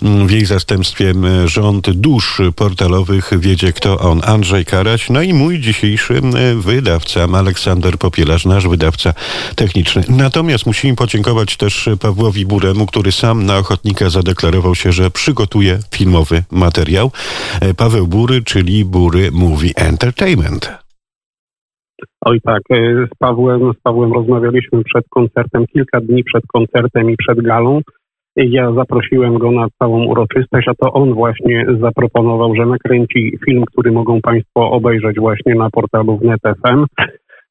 w 0.02 0.30
jej 0.30 0.44
zastępstwie 0.44 1.14
rząd 1.44 1.90
dusz 1.90 2.40
portalowych 2.56 3.30
wiedzie 3.38 3.72
kto 3.72 3.98
on, 3.98 4.20
Andrzej 4.24 4.64
Karaś, 4.64 5.10
no 5.10 5.22
i 5.22 5.34
mój 5.34 5.60
dzisiejszy 5.60 6.20
wydawca, 6.56 7.28
Aleksander 7.34 7.91
Popielarz, 7.98 8.46
nasz 8.46 8.68
wydawca 8.68 9.14
techniczny. 9.56 10.02
Natomiast 10.08 10.66
musimy 10.66 10.96
podziękować 10.96 11.56
też 11.56 11.88
Pawłowi 12.00 12.46
Buremu, 12.46 12.86
który 12.86 13.12
sam 13.12 13.46
na 13.46 13.58
ochotnika 13.58 14.10
zadeklarował 14.10 14.74
się, 14.74 14.92
że 14.92 15.10
przygotuje 15.10 15.78
filmowy 15.94 16.42
materiał. 16.50 17.10
E, 17.60 17.74
Paweł 17.74 18.06
Bury, 18.06 18.42
czyli 18.44 18.84
Bury 18.84 19.30
Movie 19.32 19.72
Entertainment. 19.76 20.82
Oj 22.24 22.40
tak, 22.40 22.62
y, 22.72 23.08
z 23.14 23.18
Pawłem, 23.18 23.72
z 23.78 23.80
Pawłem 23.82 24.12
rozmawialiśmy 24.12 24.84
przed 24.84 25.04
koncertem, 25.10 25.66
kilka 25.66 26.00
dni 26.00 26.24
przed 26.24 26.44
koncertem 26.46 27.10
i 27.10 27.16
przed 27.16 27.40
galą. 27.40 27.80
Ja 28.36 28.72
zaprosiłem 28.72 29.38
go 29.38 29.50
na 29.50 29.66
całą 29.78 30.04
uroczystość, 30.04 30.68
a 30.68 30.74
to 30.74 30.92
on 30.92 31.14
właśnie 31.14 31.66
zaproponował, 31.80 32.54
że 32.54 32.66
nakręci 32.66 33.38
film, 33.44 33.64
który 33.64 33.92
mogą 33.92 34.20
Państwo 34.20 34.70
obejrzeć 34.70 35.16
właśnie 35.20 35.54
na 35.54 35.70
portalu 35.70 36.18
wnet.fm. 36.18 36.86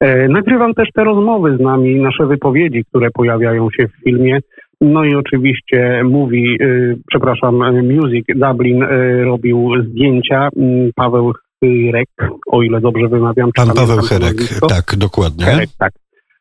E, 0.02 0.28
Nagrywam 0.28 0.74
też 0.74 0.88
te 0.96 1.04
rozmowy 1.04 1.58
z 1.58 1.60
nami, 1.60 1.96
nasze 1.96 2.26
wypowiedzi, 2.26 2.86
które 2.86 3.12
pojawiają 3.12 3.68
się 3.72 3.88
w 3.88 4.04
filmie. 4.04 4.40
No 4.82 5.04
i 5.04 5.16
oczywiście 5.16 6.02
mówi, 6.04 6.58
y, 6.62 6.98
przepraszam, 7.10 7.62
y, 7.62 7.84
Music 7.84 8.26
Dublin 8.36 8.84
robił 9.24 9.72
zdjęcia. 9.84 10.50
Mm, 10.58 10.92
Paweł 10.96 11.34
Chyrek, 11.64 12.10
o 12.52 12.64
ile 12.64 12.82
dobrze 12.82 13.08
wymawiam. 13.08 13.50
Pan 13.56 13.68
Paweł 13.76 13.96
nazwisko? 13.96 14.68
tak, 14.68 14.96
dokładnie. 14.98 15.46
Herek, 15.46 15.70
tak. 15.80 15.94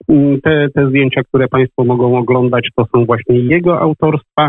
Mm, 0.08 0.40
Te, 0.40 0.66
te 0.74 0.88
zdjęcia, 0.88 1.22
które 1.22 1.48
Państwo 1.48 1.84
mogą 1.84 2.18
oglądać, 2.18 2.68
to 2.76 2.84
są 2.94 3.04
właśnie 3.04 3.38
jego 3.38 3.80
autorstwa. 3.80 4.48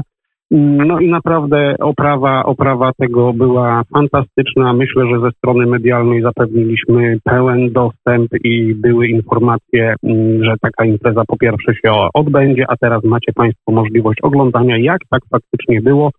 No 0.53 1.00
i 1.00 1.08
naprawdę 1.08 1.75
oprawa, 1.79 2.43
oprawa 2.43 2.91
tego 2.98 3.34
była 3.34 3.84
fantastyczna. 3.93 4.74
Myślę, 4.74 5.03
że 5.08 5.22
ze 5.22 5.31
strony 5.31 5.65
medialnej 5.65 6.22
zapewniliśmy 6.22 7.17
pełen 7.24 7.72
dostęp 7.72 8.31
i 8.43 8.75
były 8.75 9.08
informacje, 9.08 9.93
mm, 10.03 10.43
że 10.43 10.55
taka 10.62 10.86
impreza 10.86 11.24
po 11.27 11.38
pierwsze 11.38 11.74
się 11.74 11.91
odbędzie, 12.13 12.65
a 12.67 12.77
teraz 12.77 13.03
macie 13.03 13.34
Państwo 13.36 13.72
możliwość 13.72 14.20
oglądania, 14.22 14.77
jak 14.77 15.00
tak 15.10 15.22
faktycznie 15.29 15.81
było. 15.81 16.12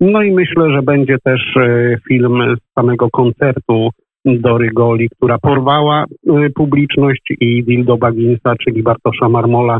No 0.00 0.22
i 0.22 0.30
myślę, 0.30 0.70
że 0.70 0.82
będzie 0.82 1.16
też 1.24 1.56
e, 1.56 1.96
film 2.08 2.56
z 2.56 2.74
samego 2.74 3.10
koncertu 3.10 3.90
Dory 4.24 4.70
Goli, 4.74 5.08
która 5.08 5.38
porwała 5.38 6.04
e, 6.04 6.50
publiczność 6.50 7.22
i 7.40 7.64
Dildo 7.64 7.96
Bagginsa, 7.96 8.54
czyli 8.64 8.82
Bartosza 8.82 9.28
Marmola, 9.28 9.78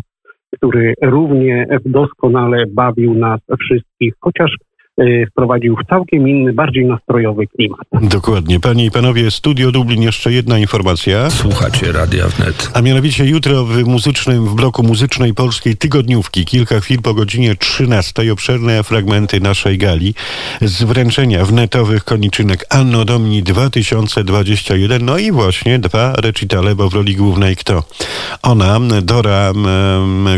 który 0.57 0.95
równie 1.03 1.67
doskonale 1.85 2.65
bawił 2.67 3.15
nas 3.15 3.41
wszystkich, 3.61 4.15
chociaż 4.21 4.57
wprowadził 5.31 5.77
w 5.77 5.89
całkiem 5.89 6.29
inny, 6.29 6.53
bardziej 6.53 6.87
nastrojowy 6.87 7.47
klimat. 7.47 7.81
Dokładnie. 8.03 8.61
Panie 8.61 8.85
i 8.85 8.91
panowie, 8.91 9.31
Studio 9.31 9.73
Dublin, 9.73 10.03
jeszcze 10.03 10.33
jedna 10.33 10.59
informacja. 10.59 11.31
Słuchacie 11.31 11.93
Radia 11.93 12.29
Wnet. 12.29 12.71
A 12.75 12.83
mianowicie 12.83 13.25
jutro 13.25 13.65
w 13.65 13.85
muzycznym, 13.85 14.47
w 14.47 14.55
bloku 14.55 14.83
muzycznej 14.83 15.35
polskiej 15.35 15.77
tygodniówki, 15.77 16.45
kilka 16.45 16.81
chwil 16.81 17.03
po 17.03 17.15
godzinie 17.15 17.57
13, 17.57 18.33
obszerne 18.33 18.83
fragmenty 18.83 19.41
naszej 19.41 19.79
gali 19.79 20.15
z 20.63 20.83
wręczenia 20.83 21.45
wnetowych 21.45 22.05
koniczynek 22.05 22.67
Anno 22.71 23.05
Domini 23.05 23.43
2021. 23.43 25.05
No 25.05 25.19
i 25.19 25.33
właśnie 25.33 25.79
dwa 25.79 26.13
recitale, 26.13 26.75
bo 26.75 26.91
w 26.91 26.95
roli 26.95 27.17
głównej 27.17 27.57
kto? 27.57 27.83
Ona, 28.43 28.81
Dora 29.03 29.53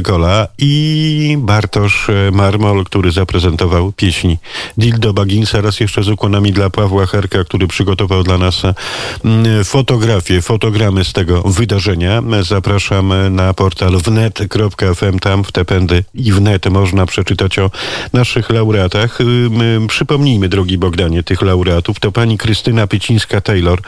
Gola 0.03 0.47
i 0.59 1.37
Bartosz 1.39 2.11
e, 2.11 2.31
Marmol, 2.31 2.85
który 2.85 3.11
zaprezentował 3.11 3.93
pieśni 3.93 4.39
Dildo 4.79 5.13
Bagginsa. 5.13 5.61
Raz 5.61 5.81
jeszcze 5.81 6.03
z 6.03 6.09
ukłonami 6.09 6.53
dla 6.53 6.71
Pawła 6.71 7.07
Herka, 7.07 7.45
który 7.45 7.67
przygotował 7.67 8.23
dla 8.23 8.39
nas 8.39 8.63
mm, 9.25 9.65
fotografie, 9.65 10.43
fotogramy 10.43 11.05
z 11.05 11.13
tego 11.13 11.43
wydarzenia. 11.43 12.23
Zapraszam 12.43 13.13
na 13.31 13.55
portal 13.55 13.99
wnet.fm. 13.99 15.19
Tam 15.19 15.45
w 15.45 15.53
te 15.53 15.65
pędy 15.65 16.05
i 16.15 16.33
wnet 16.33 16.67
można 16.67 17.07
przeczytać 17.07 17.59
o 17.59 17.71
naszych 18.13 18.51
laureatach. 18.51 19.21
Ym, 19.21 19.87
Przypomnijmy, 19.89 20.49
drogi 20.49 20.79
Bogdanie, 20.79 21.23
tych 21.23 21.43
laureatów. 21.43 22.01
To 22.01 22.13
pani 22.13 22.39
Krystyna 22.39 22.87
Pycińska-Taylor, 22.87 23.79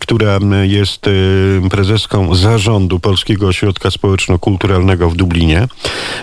która 0.00 0.38
jest 0.62 1.06
y, 1.06 1.60
prezeską 1.70 2.34
zarządu 2.34 3.00
Polskiego 3.00 3.46
Ośrodka 3.46 3.90
Społeczno-Kulturalnego 3.90 5.10
w 5.10 5.16
Dublinie. 5.16 5.68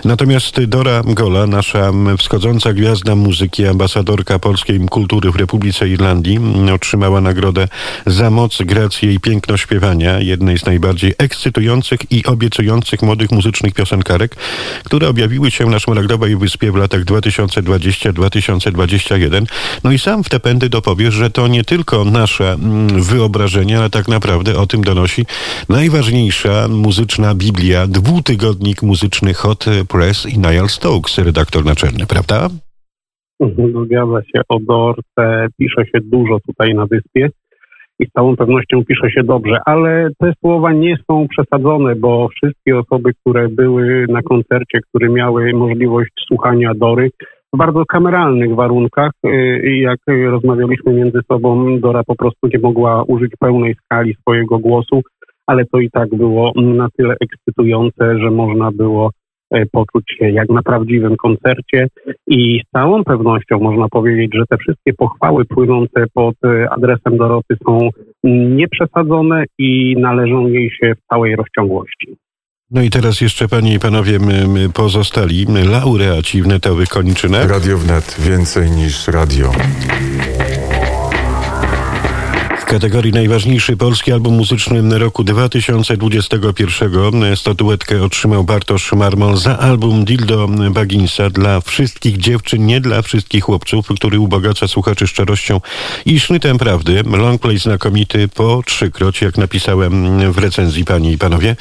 Natomiast 0.04 0.64
Dora 0.64 1.02
Gola, 1.06 1.46
nasza 1.46 1.92
wschodząca 2.18 2.72
gwiazda 2.72 3.14
muzyki, 3.14 3.45
ambasadorka 3.70 4.38
polskiej 4.38 4.80
kultury 4.90 5.30
w 5.30 5.36
Republice 5.36 5.88
Irlandii, 5.88 6.40
otrzymała 6.74 7.20
nagrodę 7.20 7.68
za 8.06 8.30
moc, 8.30 8.62
grację 8.62 9.12
i 9.12 9.20
piękno 9.20 9.56
śpiewania, 9.56 10.20
jednej 10.20 10.58
z 10.58 10.66
najbardziej 10.66 11.14
ekscytujących 11.18 12.00
i 12.10 12.26
obiecujących 12.26 13.02
młodych 13.02 13.30
muzycznych 13.30 13.74
piosenkarek, 13.74 14.36
które 14.84 15.08
objawiły 15.08 15.50
się 15.50 15.66
na 15.66 15.78
Szmaragdowej 15.78 16.36
Wyspie 16.36 16.72
w 16.72 16.76
latach 16.76 17.04
2020-2021. 17.04 19.46
No 19.84 19.92
i 19.92 19.98
sam 19.98 20.24
w 20.24 20.28
te 20.28 20.40
pędy 20.40 20.68
dopowiesz, 20.68 21.14
że 21.14 21.30
to 21.30 21.48
nie 21.48 21.64
tylko 21.64 22.04
nasze 22.04 22.52
mm, 22.52 23.02
wyobrażenie, 23.02 23.78
ale 23.78 23.90
tak 23.90 24.08
naprawdę 24.08 24.58
o 24.58 24.66
tym 24.66 24.84
donosi 24.84 25.26
najważniejsza 25.68 26.68
muzyczna 26.68 27.34
biblia, 27.34 27.86
dwutygodnik 27.86 28.82
muzyczny 28.82 29.34
Hot 29.34 29.64
Press 29.88 30.26
i 30.26 30.38
Niall 30.38 30.68
Stokes, 30.68 31.18
redaktor 31.18 31.64
naczelny, 31.64 32.06
prawda? 32.06 32.48
Zgadza 33.40 34.22
się, 34.22 34.40
o 34.48 34.58
Dorce 34.60 35.48
pisze 35.58 35.84
się 35.86 36.00
dużo 36.02 36.38
tutaj 36.46 36.74
na 36.74 36.86
wyspie 36.86 37.28
i 37.98 38.06
z 38.06 38.12
całą 38.12 38.36
pewnością 38.36 38.84
pisze 38.84 39.10
się 39.10 39.22
dobrze, 39.22 39.56
ale 39.66 40.08
te 40.18 40.32
słowa 40.40 40.72
nie 40.72 40.96
są 41.10 41.26
przesadzone, 41.28 41.96
bo 41.96 42.28
wszystkie 42.28 42.78
osoby, 42.78 43.10
które 43.20 43.48
były 43.48 44.06
na 44.08 44.22
koncercie, 44.22 44.78
które 44.88 45.08
miały 45.08 45.52
możliwość 45.52 46.12
słuchania 46.28 46.74
Dory, 46.74 47.10
w 47.52 47.58
bardzo 47.58 47.84
kameralnych 47.84 48.54
warunkach. 48.54 49.10
Y, 49.26 49.76
Jak 49.76 49.98
rozmawialiśmy 50.30 50.92
między 50.92 51.20
sobą, 51.32 51.80
Dora 51.80 52.02
po 52.06 52.14
prostu 52.16 52.46
nie 52.54 52.58
mogła 52.58 53.02
użyć 53.02 53.32
pełnej 53.40 53.74
skali 53.74 54.14
swojego 54.14 54.58
głosu, 54.58 55.02
ale 55.46 55.64
to 55.64 55.78
i 55.78 55.90
tak 55.90 56.14
było 56.14 56.52
na 56.56 56.88
tyle 56.96 57.14
ekscytujące, 57.20 58.18
że 58.18 58.30
można 58.30 58.70
było 58.72 59.10
poczuć 59.72 60.04
się 60.18 60.30
jak 60.30 60.48
na 60.48 60.62
prawdziwym 60.62 61.16
koncercie 61.16 61.88
i 62.26 62.60
z 62.66 62.70
całą 62.70 63.04
pewnością 63.04 63.58
można 63.58 63.88
powiedzieć, 63.88 64.30
że 64.34 64.42
te 64.48 64.56
wszystkie 64.56 64.92
pochwały 64.92 65.44
płynące 65.44 66.04
pod 66.14 66.34
e, 66.44 66.70
adresem 66.70 67.16
Doroty 67.16 67.56
są 67.66 67.88
nieprzesadzone 68.24 69.44
i 69.58 69.96
należą 69.98 70.46
jej 70.46 70.70
się 70.70 70.94
w 70.94 71.08
całej 71.08 71.36
rozciągłości. 71.36 72.16
No 72.70 72.82
i 72.82 72.90
teraz 72.90 73.20
jeszcze 73.20 73.48
panie 73.48 73.74
i 73.74 73.78
panowie 73.78 74.18
my, 74.18 74.48
my 74.48 74.72
pozostali 74.72 75.46
laureaci 75.70 76.42
wnetowych 76.42 76.88
koniczynek. 76.88 77.50
Radio 77.50 77.78
Wnet. 77.78 78.16
Więcej 78.18 78.70
niż 78.70 79.08
radio. 79.08 79.52
Kategorii 82.66 83.12
najważniejszy 83.12 83.76
polski 83.76 84.12
album 84.12 84.34
muzyczny 84.34 84.98
roku 84.98 85.24
2021 85.24 87.36
statuetkę 87.36 88.02
otrzymał 88.02 88.44
Bartosz 88.44 88.92
Marmol 88.92 89.36
za 89.36 89.58
album 89.58 90.04
Dildo 90.04 90.48
Bagginsa 90.70 91.30
dla 91.30 91.60
wszystkich 91.60 92.16
dziewczyn, 92.16 92.66
nie 92.66 92.80
dla 92.80 93.02
wszystkich 93.02 93.44
chłopców, 93.44 93.86
który 93.86 94.20
ubogaca 94.20 94.68
słuchaczy 94.68 95.06
szczerością 95.06 95.60
i 96.06 96.20
sznytem 96.20 96.58
prawdy. 96.58 97.02
Longplay 97.02 97.58
znakomity 97.58 98.28
po 98.28 98.62
trzykroć, 98.66 99.22
jak 99.22 99.38
napisałem 99.38 100.32
w 100.32 100.38
recenzji 100.38 100.84
panie 100.84 101.12
i 101.12 101.18
panowie. 101.18 101.56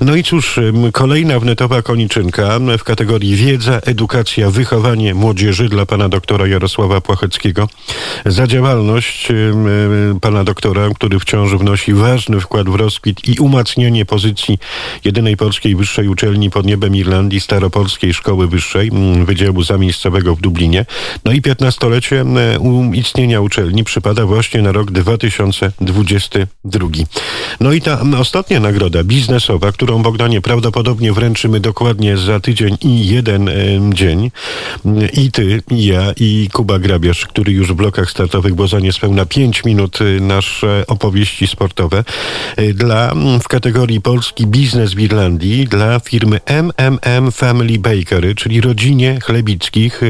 No 0.00 0.16
i 0.16 0.22
cóż, 0.22 0.60
kolejna 0.92 1.40
wnetowa 1.40 1.82
koniczynka 1.82 2.58
w 2.78 2.84
kategorii 2.84 3.36
wiedza, 3.36 3.80
edukacja, 3.84 4.50
wychowanie 4.50 5.14
młodzieży 5.14 5.68
dla 5.68 5.86
pana 5.86 6.08
doktora 6.08 6.46
Jarosława 6.46 7.00
Płacheckiego 7.00 7.68
za 8.26 8.46
działalność 8.46 9.28
pana 10.20 10.44
doktora, 10.48 10.88
który 10.94 11.18
wciąż 11.18 11.52
wnosi 11.52 11.94
ważny 11.94 12.40
wkład 12.40 12.68
w 12.68 12.74
rozkwit 12.74 13.28
i 13.28 13.38
umacnianie 13.38 14.04
pozycji 14.04 14.58
jedynej 15.04 15.36
polskiej 15.36 15.76
wyższej 15.76 16.08
uczelni 16.08 16.50
pod 16.50 16.66
niebem 16.66 16.96
Irlandii, 16.96 17.40
Staropolskiej 17.40 18.14
Szkoły 18.14 18.48
Wyższej, 18.48 18.88
mm, 18.88 19.24
Wydziału 19.24 19.62
Zamiejscowego 19.62 20.36
w 20.36 20.40
Dublinie. 20.40 20.86
No 21.24 21.32
i 21.32 21.42
15-lecie 21.42 22.20
mm, 22.20 22.94
istnienia 22.94 23.40
uczelni 23.40 23.84
przypada 23.84 24.26
właśnie 24.26 24.62
na 24.62 24.72
rok 24.72 24.90
2022. 24.90 26.88
No 27.60 27.72
i 27.72 27.80
ta 27.80 28.00
mm, 28.00 28.20
ostatnia 28.20 28.60
nagroda 28.60 29.04
biznesowa, 29.04 29.72
którą 29.72 30.02
Bogdanie 30.02 30.40
prawdopodobnie 30.40 31.12
wręczymy 31.12 31.60
dokładnie 31.60 32.16
za 32.16 32.40
tydzień 32.40 32.76
i 32.82 33.08
jeden 33.08 33.50
dzień. 33.94 34.30
I 35.12 35.30
ty, 35.30 35.62
i 35.70 35.84
ja, 35.84 36.12
i 36.16 36.48
Kuba 36.52 36.78
Grabiarz, 36.78 37.26
który 37.26 37.52
już 37.52 37.72
w 37.72 37.74
blokach 37.74 38.10
startowych, 38.10 38.54
bo 38.54 38.68
za 38.68 38.80
niespełna 38.80 39.26
5 39.26 39.64
minut 39.64 40.00
y, 40.00 40.20
nasze 40.38 40.84
opowieści 40.86 41.46
sportowe 41.46 42.04
y, 42.58 42.74
dla 42.74 43.14
w 43.42 43.48
kategorii 43.48 44.00
Polski 44.00 44.46
Biznes 44.46 44.94
w 44.94 45.00
Irlandii 45.00 45.66
dla 45.66 46.00
firmy 46.00 46.40
MMM 46.46 47.32
Family 47.32 47.78
Bakery, 47.78 48.34
czyli 48.34 48.60
rodzinie 48.60 49.18
chlebickich 49.20 50.00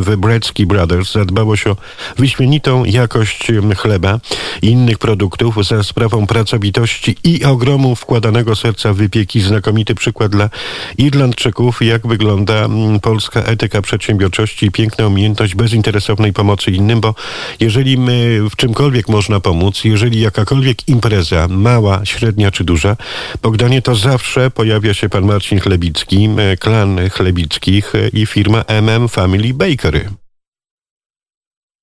w 0.00 0.16
Brecki 0.16 0.66
Brothers. 0.66 1.12
Zadbało 1.12 1.56
się 1.56 1.70
o 1.70 1.76
wyśmienitą 2.18 2.84
jakość 2.84 3.52
chleba 3.76 4.20
i 4.62 4.66
innych 4.66 4.98
produktów 4.98 5.66
za 5.66 5.82
sprawą 5.82 6.26
pracowitości 6.26 7.16
i 7.24 7.44
ogromu 7.44 7.96
wkładanego 7.96 8.56
serca 8.56 8.92
w 8.92 8.96
wypieki. 8.96 9.40
Znakomity 9.40 9.94
przykład 9.94 10.32
dla 10.32 10.50
Irlandczyków, 10.98 11.82
jak 11.82 12.06
wygląda 12.06 12.68
polska 13.02 13.40
etyka 13.40 13.82
przedsiębiorczości 13.82 14.66
i 14.66 14.70
piękna 14.70 15.06
umiejętność 15.06 15.54
bezinteresownej 15.54 16.32
pomocy 16.32 16.70
innym, 16.70 17.00
bo 17.00 17.14
jeżeli 17.60 17.98
my 17.98 18.40
w 18.50 18.56
czymkolwiek 18.56 19.08
można 19.08 19.40
pomóc, 19.40 19.55
jeżeli 19.84 20.20
jakakolwiek 20.20 20.88
impreza, 20.88 21.48
mała, 21.48 22.04
średnia 22.04 22.50
czy 22.50 22.64
duża, 22.64 22.96
Bogdanie, 23.42 23.82
to 23.82 23.94
zawsze 23.94 24.50
pojawia 24.50 24.94
się 24.94 25.08
pan 25.08 25.24
Marcin 25.26 25.58
Chlebicki, 25.58 26.28
klan 26.60 26.98
Chlebickich 27.10 27.94
e, 27.94 28.08
i 28.08 28.26
firma 28.26 28.62
MM 28.68 29.08
Family 29.08 29.54
Bakery. 29.54 30.00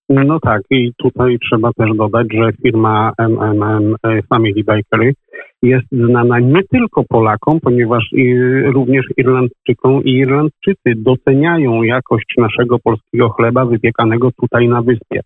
No 0.10 0.40
tak, 0.40 0.62
i 0.70 0.92
tutaj 0.98 1.38
trzeba 1.40 1.70
też 1.78 1.90
dodać, 1.98 2.28
że 2.34 2.52
firma 2.64 3.12
MMM 3.18 3.96
Family 4.30 4.64
Bakery 4.64 5.14
jest 5.64 5.88
znana 5.92 6.40
nie 6.40 6.64
tylko 6.64 7.04
Polakom, 7.10 7.60
ponieważ 7.60 8.04
i 8.12 8.36
również 8.64 9.06
Irlandczykom 9.18 10.04
i 10.04 10.12
Irlandczycy 10.12 10.94
doceniają 10.96 11.84
jakość 11.84 12.34
naszego 12.38 12.80
polskiego 12.80 13.30
chleba 13.30 13.66
wypiekanego 13.66 14.32
tutaj 14.42 14.68
na 14.68 14.82
wyspie. 14.82 15.22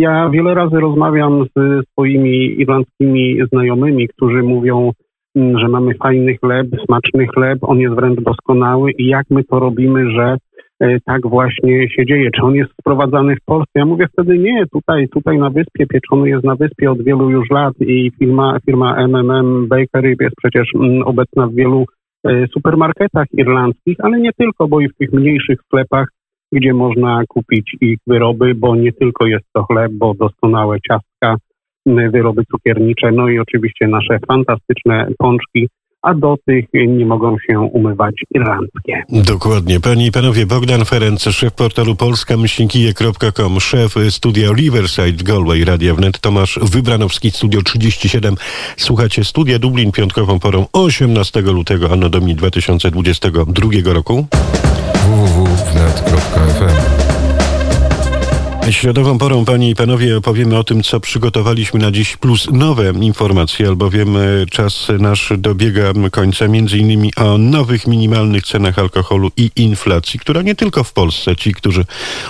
Ja 0.00 0.30
wiele 0.30 0.54
razy 0.54 0.80
rozmawiam 0.80 1.44
z 1.56 1.86
swoimi 1.90 2.60
irlandzkimi 2.60 3.38
znajomymi, 3.52 4.08
którzy 4.08 4.42
mówią, 4.42 4.92
mm, 5.36 5.58
że 5.58 5.68
mamy 5.68 5.94
fajny 5.94 6.36
chleb, 6.36 6.66
smaczny 6.84 7.26
chleb, 7.26 7.58
on 7.62 7.78
jest 7.78 7.94
wręcz 7.94 8.20
doskonały 8.20 8.90
i 8.92 9.06
jak 9.06 9.26
my 9.30 9.44
to 9.44 9.58
robimy, 9.58 10.10
że 10.10 10.36
e, 10.80 11.00
tak 11.00 11.26
właśnie 11.26 11.88
się 11.90 12.06
dzieje. 12.06 12.30
Czy 12.30 12.42
on 12.42 12.54
jest 12.54 12.70
sprowadzany 12.80 13.36
w 13.36 13.44
Polsce? 13.44 13.72
Ja 13.74 13.86
mówię 13.86 14.06
wtedy 14.12 14.38
nie, 14.38 14.64
tutaj, 14.72 15.08
tutaj 15.08 15.38
na 15.38 15.50
wyspie, 15.50 15.86
pieczony 15.86 16.28
jest 16.28 16.44
na 16.44 16.54
wyspie 16.56 16.90
od 16.90 17.02
wielu 17.02 17.30
już 17.30 17.50
lat 17.50 17.74
i 17.80 18.10
firma, 18.18 18.58
firma 18.66 18.96
MMM 18.96 19.68
Bakery 19.68 20.16
jest 20.20 20.36
przecież 20.36 20.68
mm, 20.74 21.02
obecna 21.02 21.46
w 21.46 21.54
wielu 21.54 21.84
e, 22.26 22.46
supermarketach 22.46 23.26
irlandzkich, 23.32 23.96
ale 23.98 24.20
nie 24.20 24.32
tylko, 24.32 24.68
bo 24.68 24.80
i 24.80 24.88
w 24.88 24.96
tych 24.96 25.12
mniejszych 25.12 25.58
sklepach 25.66 26.08
gdzie 26.52 26.74
można 26.74 27.22
kupić 27.28 27.76
ich 27.80 27.98
wyroby, 28.06 28.54
bo 28.54 28.76
nie 28.76 28.92
tylko 28.92 29.26
jest 29.26 29.44
to 29.52 29.62
chleb, 29.62 29.92
bo 29.92 30.14
doskonałe 30.14 30.78
ciastka, 30.88 31.36
wyroby 31.86 32.42
cukiernicze, 32.50 33.12
no 33.12 33.28
i 33.28 33.38
oczywiście 33.38 33.88
nasze 33.88 34.18
fantastyczne 34.28 35.08
pączki, 35.18 35.68
a 36.02 36.14
do 36.14 36.36
tych 36.46 36.64
nie 36.72 37.06
mogą 37.06 37.36
się 37.38 37.60
umywać 37.60 38.14
irlandzkie. 38.34 39.02
Dokładnie. 39.08 39.80
Panie 39.80 40.06
i 40.06 40.12
panowie, 40.12 40.46
Bogdan 40.46 40.84
Ferenc, 40.84 41.22
szef 41.22 41.54
portalu 41.54 41.96
polskamyślnikije.com, 41.96 43.60
szef 43.60 43.94
studia 44.10 44.52
Riverside 44.52 45.24
Galway, 45.24 45.64
Radia 45.64 45.94
Wnet, 45.94 46.20
Tomasz 46.20 46.58
Wybranowski, 46.62 47.30
Studio 47.30 47.62
37. 47.62 48.34
Słuchacie 48.76 49.24
Studia 49.24 49.58
Dublin 49.58 49.92
piątkową 49.92 50.38
porą 50.38 50.66
18 50.72 51.40
lutego, 51.40 51.92
anno 51.92 52.08
domi 52.08 52.34
2022 52.34 53.92
roku 53.92 54.26
www.wnet.fm 55.90 56.99
Środową 58.68 59.18
porą, 59.18 59.44
panie 59.44 59.70
i 59.70 59.74
panowie, 59.74 60.16
opowiemy 60.16 60.58
o 60.58 60.64
tym, 60.64 60.82
co 60.82 61.00
przygotowaliśmy 61.00 61.80
na 61.80 61.90
dziś, 61.90 62.16
plus 62.16 62.50
nowe 62.52 62.92
informacje, 63.00 63.68
albowiem 63.68 64.16
e, 64.16 64.20
czas 64.50 64.88
nasz 64.98 65.32
dobiega 65.38 65.92
końca, 66.10 66.48
między 66.48 66.78
innymi 66.78 67.14
o 67.16 67.38
nowych 67.38 67.86
minimalnych 67.86 68.46
cenach 68.46 68.78
alkoholu 68.78 69.30
i 69.36 69.50
inflacji, 69.56 70.20
która 70.20 70.42
nie 70.42 70.54
tylko 70.54 70.84
w 70.84 70.92
Polsce, 70.92 71.36
ci, 71.36 71.54
którzy 71.54 71.84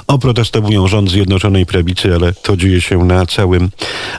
oprotestowują 0.06 0.88
rząd 0.88 1.10
Zjednoczonej 1.10 1.66
Prawicy, 1.66 2.14
ale 2.14 2.32
to 2.32 2.56
dzieje 2.56 2.80
się 2.80 3.04
na 3.04 3.26
całym 3.26 3.70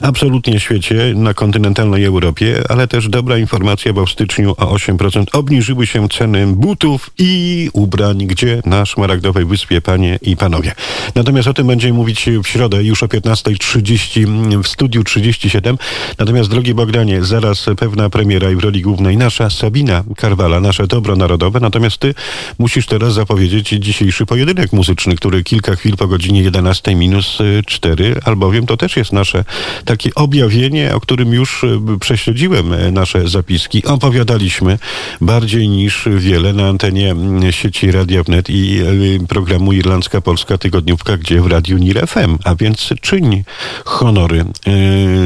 absolutnie 0.01 0.59
świecie, 0.59 1.13
na 1.15 1.33
kontynentalnej 1.33 2.05
Europie, 2.05 2.63
ale 2.69 2.87
też 2.87 3.09
dobra 3.09 3.37
informacja, 3.37 3.93
bo 3.93 4.05
w 4.05 4.11
styczniu 4.11 4.51
o 4.51 4.75
8% 4.75 5.23
obniżyły 5.33 5.87
się 5.87 6.09
ceny 6.09 6.47
butów 6.47 7.09
i 7.17 7.69
ubrań, 7.73 8.17
gdzie 8.17 8.61
na 8.65 8.85
Szmaragdowej 8.85 9.45
Wyspie, 9.45 9.81
panie 9.81 10.19
i 10.21 10.37
panowie. 10.37 10.71
Natomiast 11.15 11.47
o 11.47 11.53
tym 11.53 11.67
będziemy 11.67 11.93
mówić 11.93 12.10
mówić 12.11 12.29
w 12.43 12.47
środę 12.47 12.83
już 12.83 13.03
o 13.03 13.07
15.30 13.07 14.63
w 14.63 14.67
studiu 14.67 15.03
37. 15.03 15.77
Natomiast, 16.17 16.49
drogi 16.49 16.73
Bogdanie, 16.73 17.23
zaraz 17.23 17.65
pewna 17.77 18.09
premiera 18.09 18.51
i 18.51 18.55
w 18.55 18.59
roli 18.59 18.81
głównej 18.81 19.17
nasza 19.17 19.49
Sabina 19.49 20.03
Karwala, 20.17 20.59
nasze 20.59 20.87
dobro 20.87 21.15
narodowe. 21.15 21.59
Natomiast 21.59 21.97
ty 21.97 22.13
musisz 22.59 22.85
teraz 22.85 23.13
zapowiedzieć 23.13 23.69
dzisiejszy 23.69 24.25
pojedynek 24.25 24.73
muzyczny, 24.73 25.15
który 25.15 25.43
kilka 25.43 25.75
chwil 25.75 25.97
po 25.97 26.07
godzinie 26.07 26.41
11 26.41 26.95
minus 26.95 27.37
4, 27.65 28.15
albowiem 28.25 28.65
to 28.65 28.77
też 28.77 28.97
jest 28.97 29.13
nasze 29.13 29.43
takie 29.85 30.15
objawienie, 30.15 30.95
o 30.95 30.99
którym 30.99 31.33
już 31.33 31.63
e, 31.63 31.99
prześledziłem 31.99 32.73
e, 32.73 32.91
nasze 32.91 33.27
zapiski. 33.27 33.85
Opowiadaliśmy 33.85 34.79
bardziej 35.21 35.69
niż 35.69 36.07
wiele 36.17 36.53
na 36.53 36.67
antenie 36.67 37.15
sieci 37.51 37.91
Radia 37.91 38.23
Wnet 38.23 38.49
i 38.49 38.79
e, 39.21 39.27
programu 39.27 39.73
Irlandzka 39.73 40.21
Polska 40.21 40.57
Tygodniówka, 40.57 41.17
gdzie 41.17 41.41
w 41.41 41.47
Radiu 41.47 41.77
Nire 41.91 42.07
FM, 42.07 42.37
a 42.45 42.55
więc 42.55 42.93
czyń 43.01 43.43
honory 43.85 44.39
y, 44.39 44.43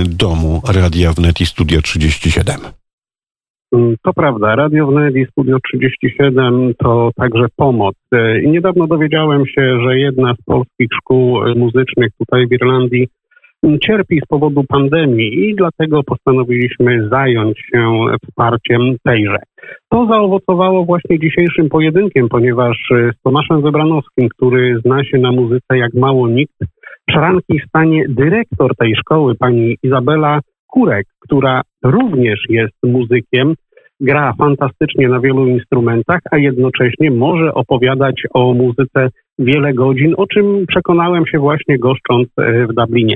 domu 0.10 0.62
Radia 0.76 1.14
Wnet 1.14 1.42
i 1.42 1.46
Studia 1.46 1.82
37. 1.82 2.56
Mm, 3.72 3.96
to 4.04 4.14
prawda, 4.14 4.56
Radio 4.56 4.88
Wnet 4.88 5.16
i 5.16 5.26
Studio 5.26 5.58
37 5.74 6.74
to 6.78 7.12
także 7.16 7.46
pomoc. 7.56 7.96
I 8.44 8.50
niedawno 8.50 8.88
dowiedziałem 8.88 9.46
się, 9.46 9.80
że 9.84 10.00
jedna 10.00 10.34
z 10.34 10.44
polskich 10.46 10.88
szkół 11.02 11.40
muzycznych 11.56 12.12
tutaj 12.20 12.48
w 12.48 12.52
Irlandii 12.52 13.08
cierpi 13.80 14.20
z 14.24 14.28
powodu 14.28 14.64
pandemii 14.64 15.50
i 15.50 15.56
dlatego 15.56 16.04
postanowiliśmy 16.04 17.10
zająć 17.10 17.60
się 17.60 18.06
wsparciem 18.24 18.96
tejże. 19.04 19.38
To 19.90 20.08
zaowocowało 20.12 20.86
właśnie 20.86 21.20
dzisiejszym 21.20 21.70
pojedynkiem, 21.70 22.30
ponieważ 22.30 22.78
z 22.92 23.22
Tomaszem 23.24 23.62
Wybranowskim, 23.62 24.30
który 24.30 24.80
zna 24.86 25.04
się 25.04 25.18
na 25.18 25.32
muzyce 25.32 25.78
jak 25.78 25.94
mało 25.94 26.28
nikt, 26.28 26.56
szranki 27.10 27.60
stanie 27.68 28.06
dyrektor 28.10 28.76
tej 28.76 28.96
szkoły, 28.96 29.36
pani 29.36 29.78
Izabela 29.84 30.40
Kurek, 30.68 31.06
która 31.20 31.62
również 31.84 32.40
jest 32.50 32.76
muzykiem, 32.84 33.54
gra 34.00 34.34
fantastycznie 34.38 35.10
na 35.10 35.20
wielu 35.20 35.48
instrumentach, 35.48 36.20
a 36.32 36.38
jednocześnie 36.38 37.12
może 37.12 37.54
opowiadać 37.54 38.24
o 38.34 38.54
muzyce 38.54 39.10
wiele 39.40 39.74
godzin, 39.74 40.14
o 40.18 40.28
czym 40.28 40.66
przekonałem 40.68 41.26
się 41.28 41.40
właśnie 41.40 41.78
goszcząc 41.80 42.28
e, 42.38 42.68
w 42.68 42.74
Dublinie. 42.74 43.16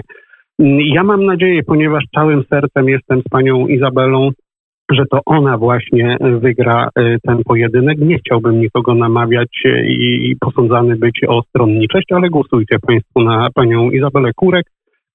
Ja 0.94 1.04
mam 1.04 1.26
nadzieję, 1.26 1.64
ponieważ 1.64 2.04
całym 2.16 2.44
sercem 2.50 2.90
jestem 2.90 3.22
z 3.22 3.30
panią 3.32 3.68
Izabelą, 3.68 4.30
że 4.92 5.04
to 5.12 5.20
ona 5.26 5.58
właśnie 5.58 6.18
wygra 6.42 6.90
e, 6.96 7.18
ten 7.28 7.44
pojedynek. 7.44 7.98
Nie 8.00 8.18
chciałbym 8.20 8.60
nikogo 8.62 8.96
namawiać 8.96 9.50
e, 9.66 9.86
i 9.90 10.36
posądzany 10.40 10.96
być 10.96 11.20
o 11.28 11.42
stronniczość, 11.42 12.06
ale 12.12 12.30
głosujcie 12.30 12.80
Państwo 12.88 13.24
na 13.24 13.48
panią 13.54 13.90
Izabelę 13.92 14.32
Kurek, 14.36 14.66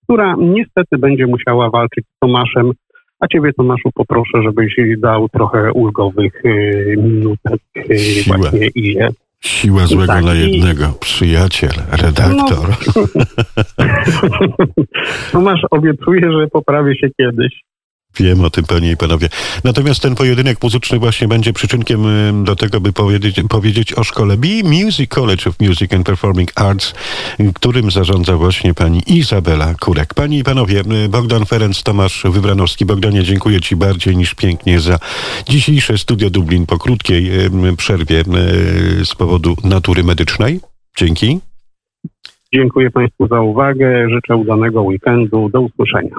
która 0.04 0.34
niestety 0.38 0.98
będzie 0.98 1.26
musiała 1.26 1.70
walczyć 1.70 2.04
z 2.16 2.18
Tomaszem. 2.20 2.70
A 3.20 3.26
ciebie, 3.28 3.52
Tomaszu, 3.52 3.90
poproszę, 3.94 4.42
żebyś 4.44 4.74
dał 4.98 5.28
trochę 5.28 5.72
ulgowych 5.72 6.44
y, 6.44 6.94
minutek 6.98 7.60
Siła. 7.98 8.36
właśnie 8.38 8.66
Izie. 8.74 9.08
Siła 9.40 9.86
złego 9.86 10.12
Tak, 10.12 10.24
na 10.24 10.34
i- 10.34 10.50
jednego. 10.52 10.84
Przyjaciel, 11.00 11.70
redaktor. 12.02 12.66
Tomasz 15.32 15.60
obiecuje, 15.70 16.32
że 16.32 16.46
poprawię 16.46 16.96
się 16.96 17.08
kiedyś. 17.18 17.64
Wiem 18.20 18.44
o 18.44 18.50
tym, 18.50 18.64
panie 18.64 18.90
i 18.90 18.96
panowie. 18.96 19.28
Natomiast 19.64 20.02
ten 20.02 20.14
pojedynek 20.14 20.62
muzyczny 20.62 20.98
właśnie 20.98 21.28
będzie 21.28 21.52
przyczynkiem 21.52 22.06
y, 22.06 22.44
do 22.44 22.56
tego, 22.56 22.80
by 22.80 22.92
powiedzieć, 22.92 23.36
powiedzieć 23.48 23.94
o 23.94 24.04
szkole 24.04 24.36
B 24.36 24.48
Music 24.64 25.10
College 25.10 25.50
of 25.50 25.60
Music 25.60 25.92
and 25.92 26.06
Performing 26.06 26.52
Arts, 26.54 26.94
którym 27.54 27.90
zarządza 27.90 28.36
właśnie 28.36 28.74
pani 28.74 29.02
Izabela 29.06 29.74
Kurek. 29.74 30.14
Panie 30.14 30.38
i 30.38 30.44
panowie, 30.44 30.80
y, 31.04 31.08
Bogdan 31.08 31.46
Ferenc, 31.46 31.82
Tomasz 31.82 32.22
Wybranowski. 32.24 32.84
Bogdanie, 32.86 33.22
dziękuję 33.22 33.60
ci 33.60 33.76
bardziej 33.76 34.16
niż 34.16 34.34
pięknie 34.34 34.80
za 34.80 34.98
dzisiejsze 35.48 35.98
Studio 35.98 36.30
Dublin 36.30 36.66
po 36.66 36.78
krótkiej 36.78 37.46
y, 37.46 37.76
przerwie 37.76 38.24
z 39.04 39.14
powodu 39.14 39.56
natury 39.64 40.04
medycznej. 40.04 40.60
Dzięki. 40.96 41.40
Dziękuję 42.54 42.90
Państwu 42.90 43.26
za 43.26 43.40
uwagę. 43.40 44.08
Życzę 44.10 44.36
udanego 44.36 44.82
weekendu. 44.82 45.48
Do 45.48 45.60
usłyszenia. 45.60 46.16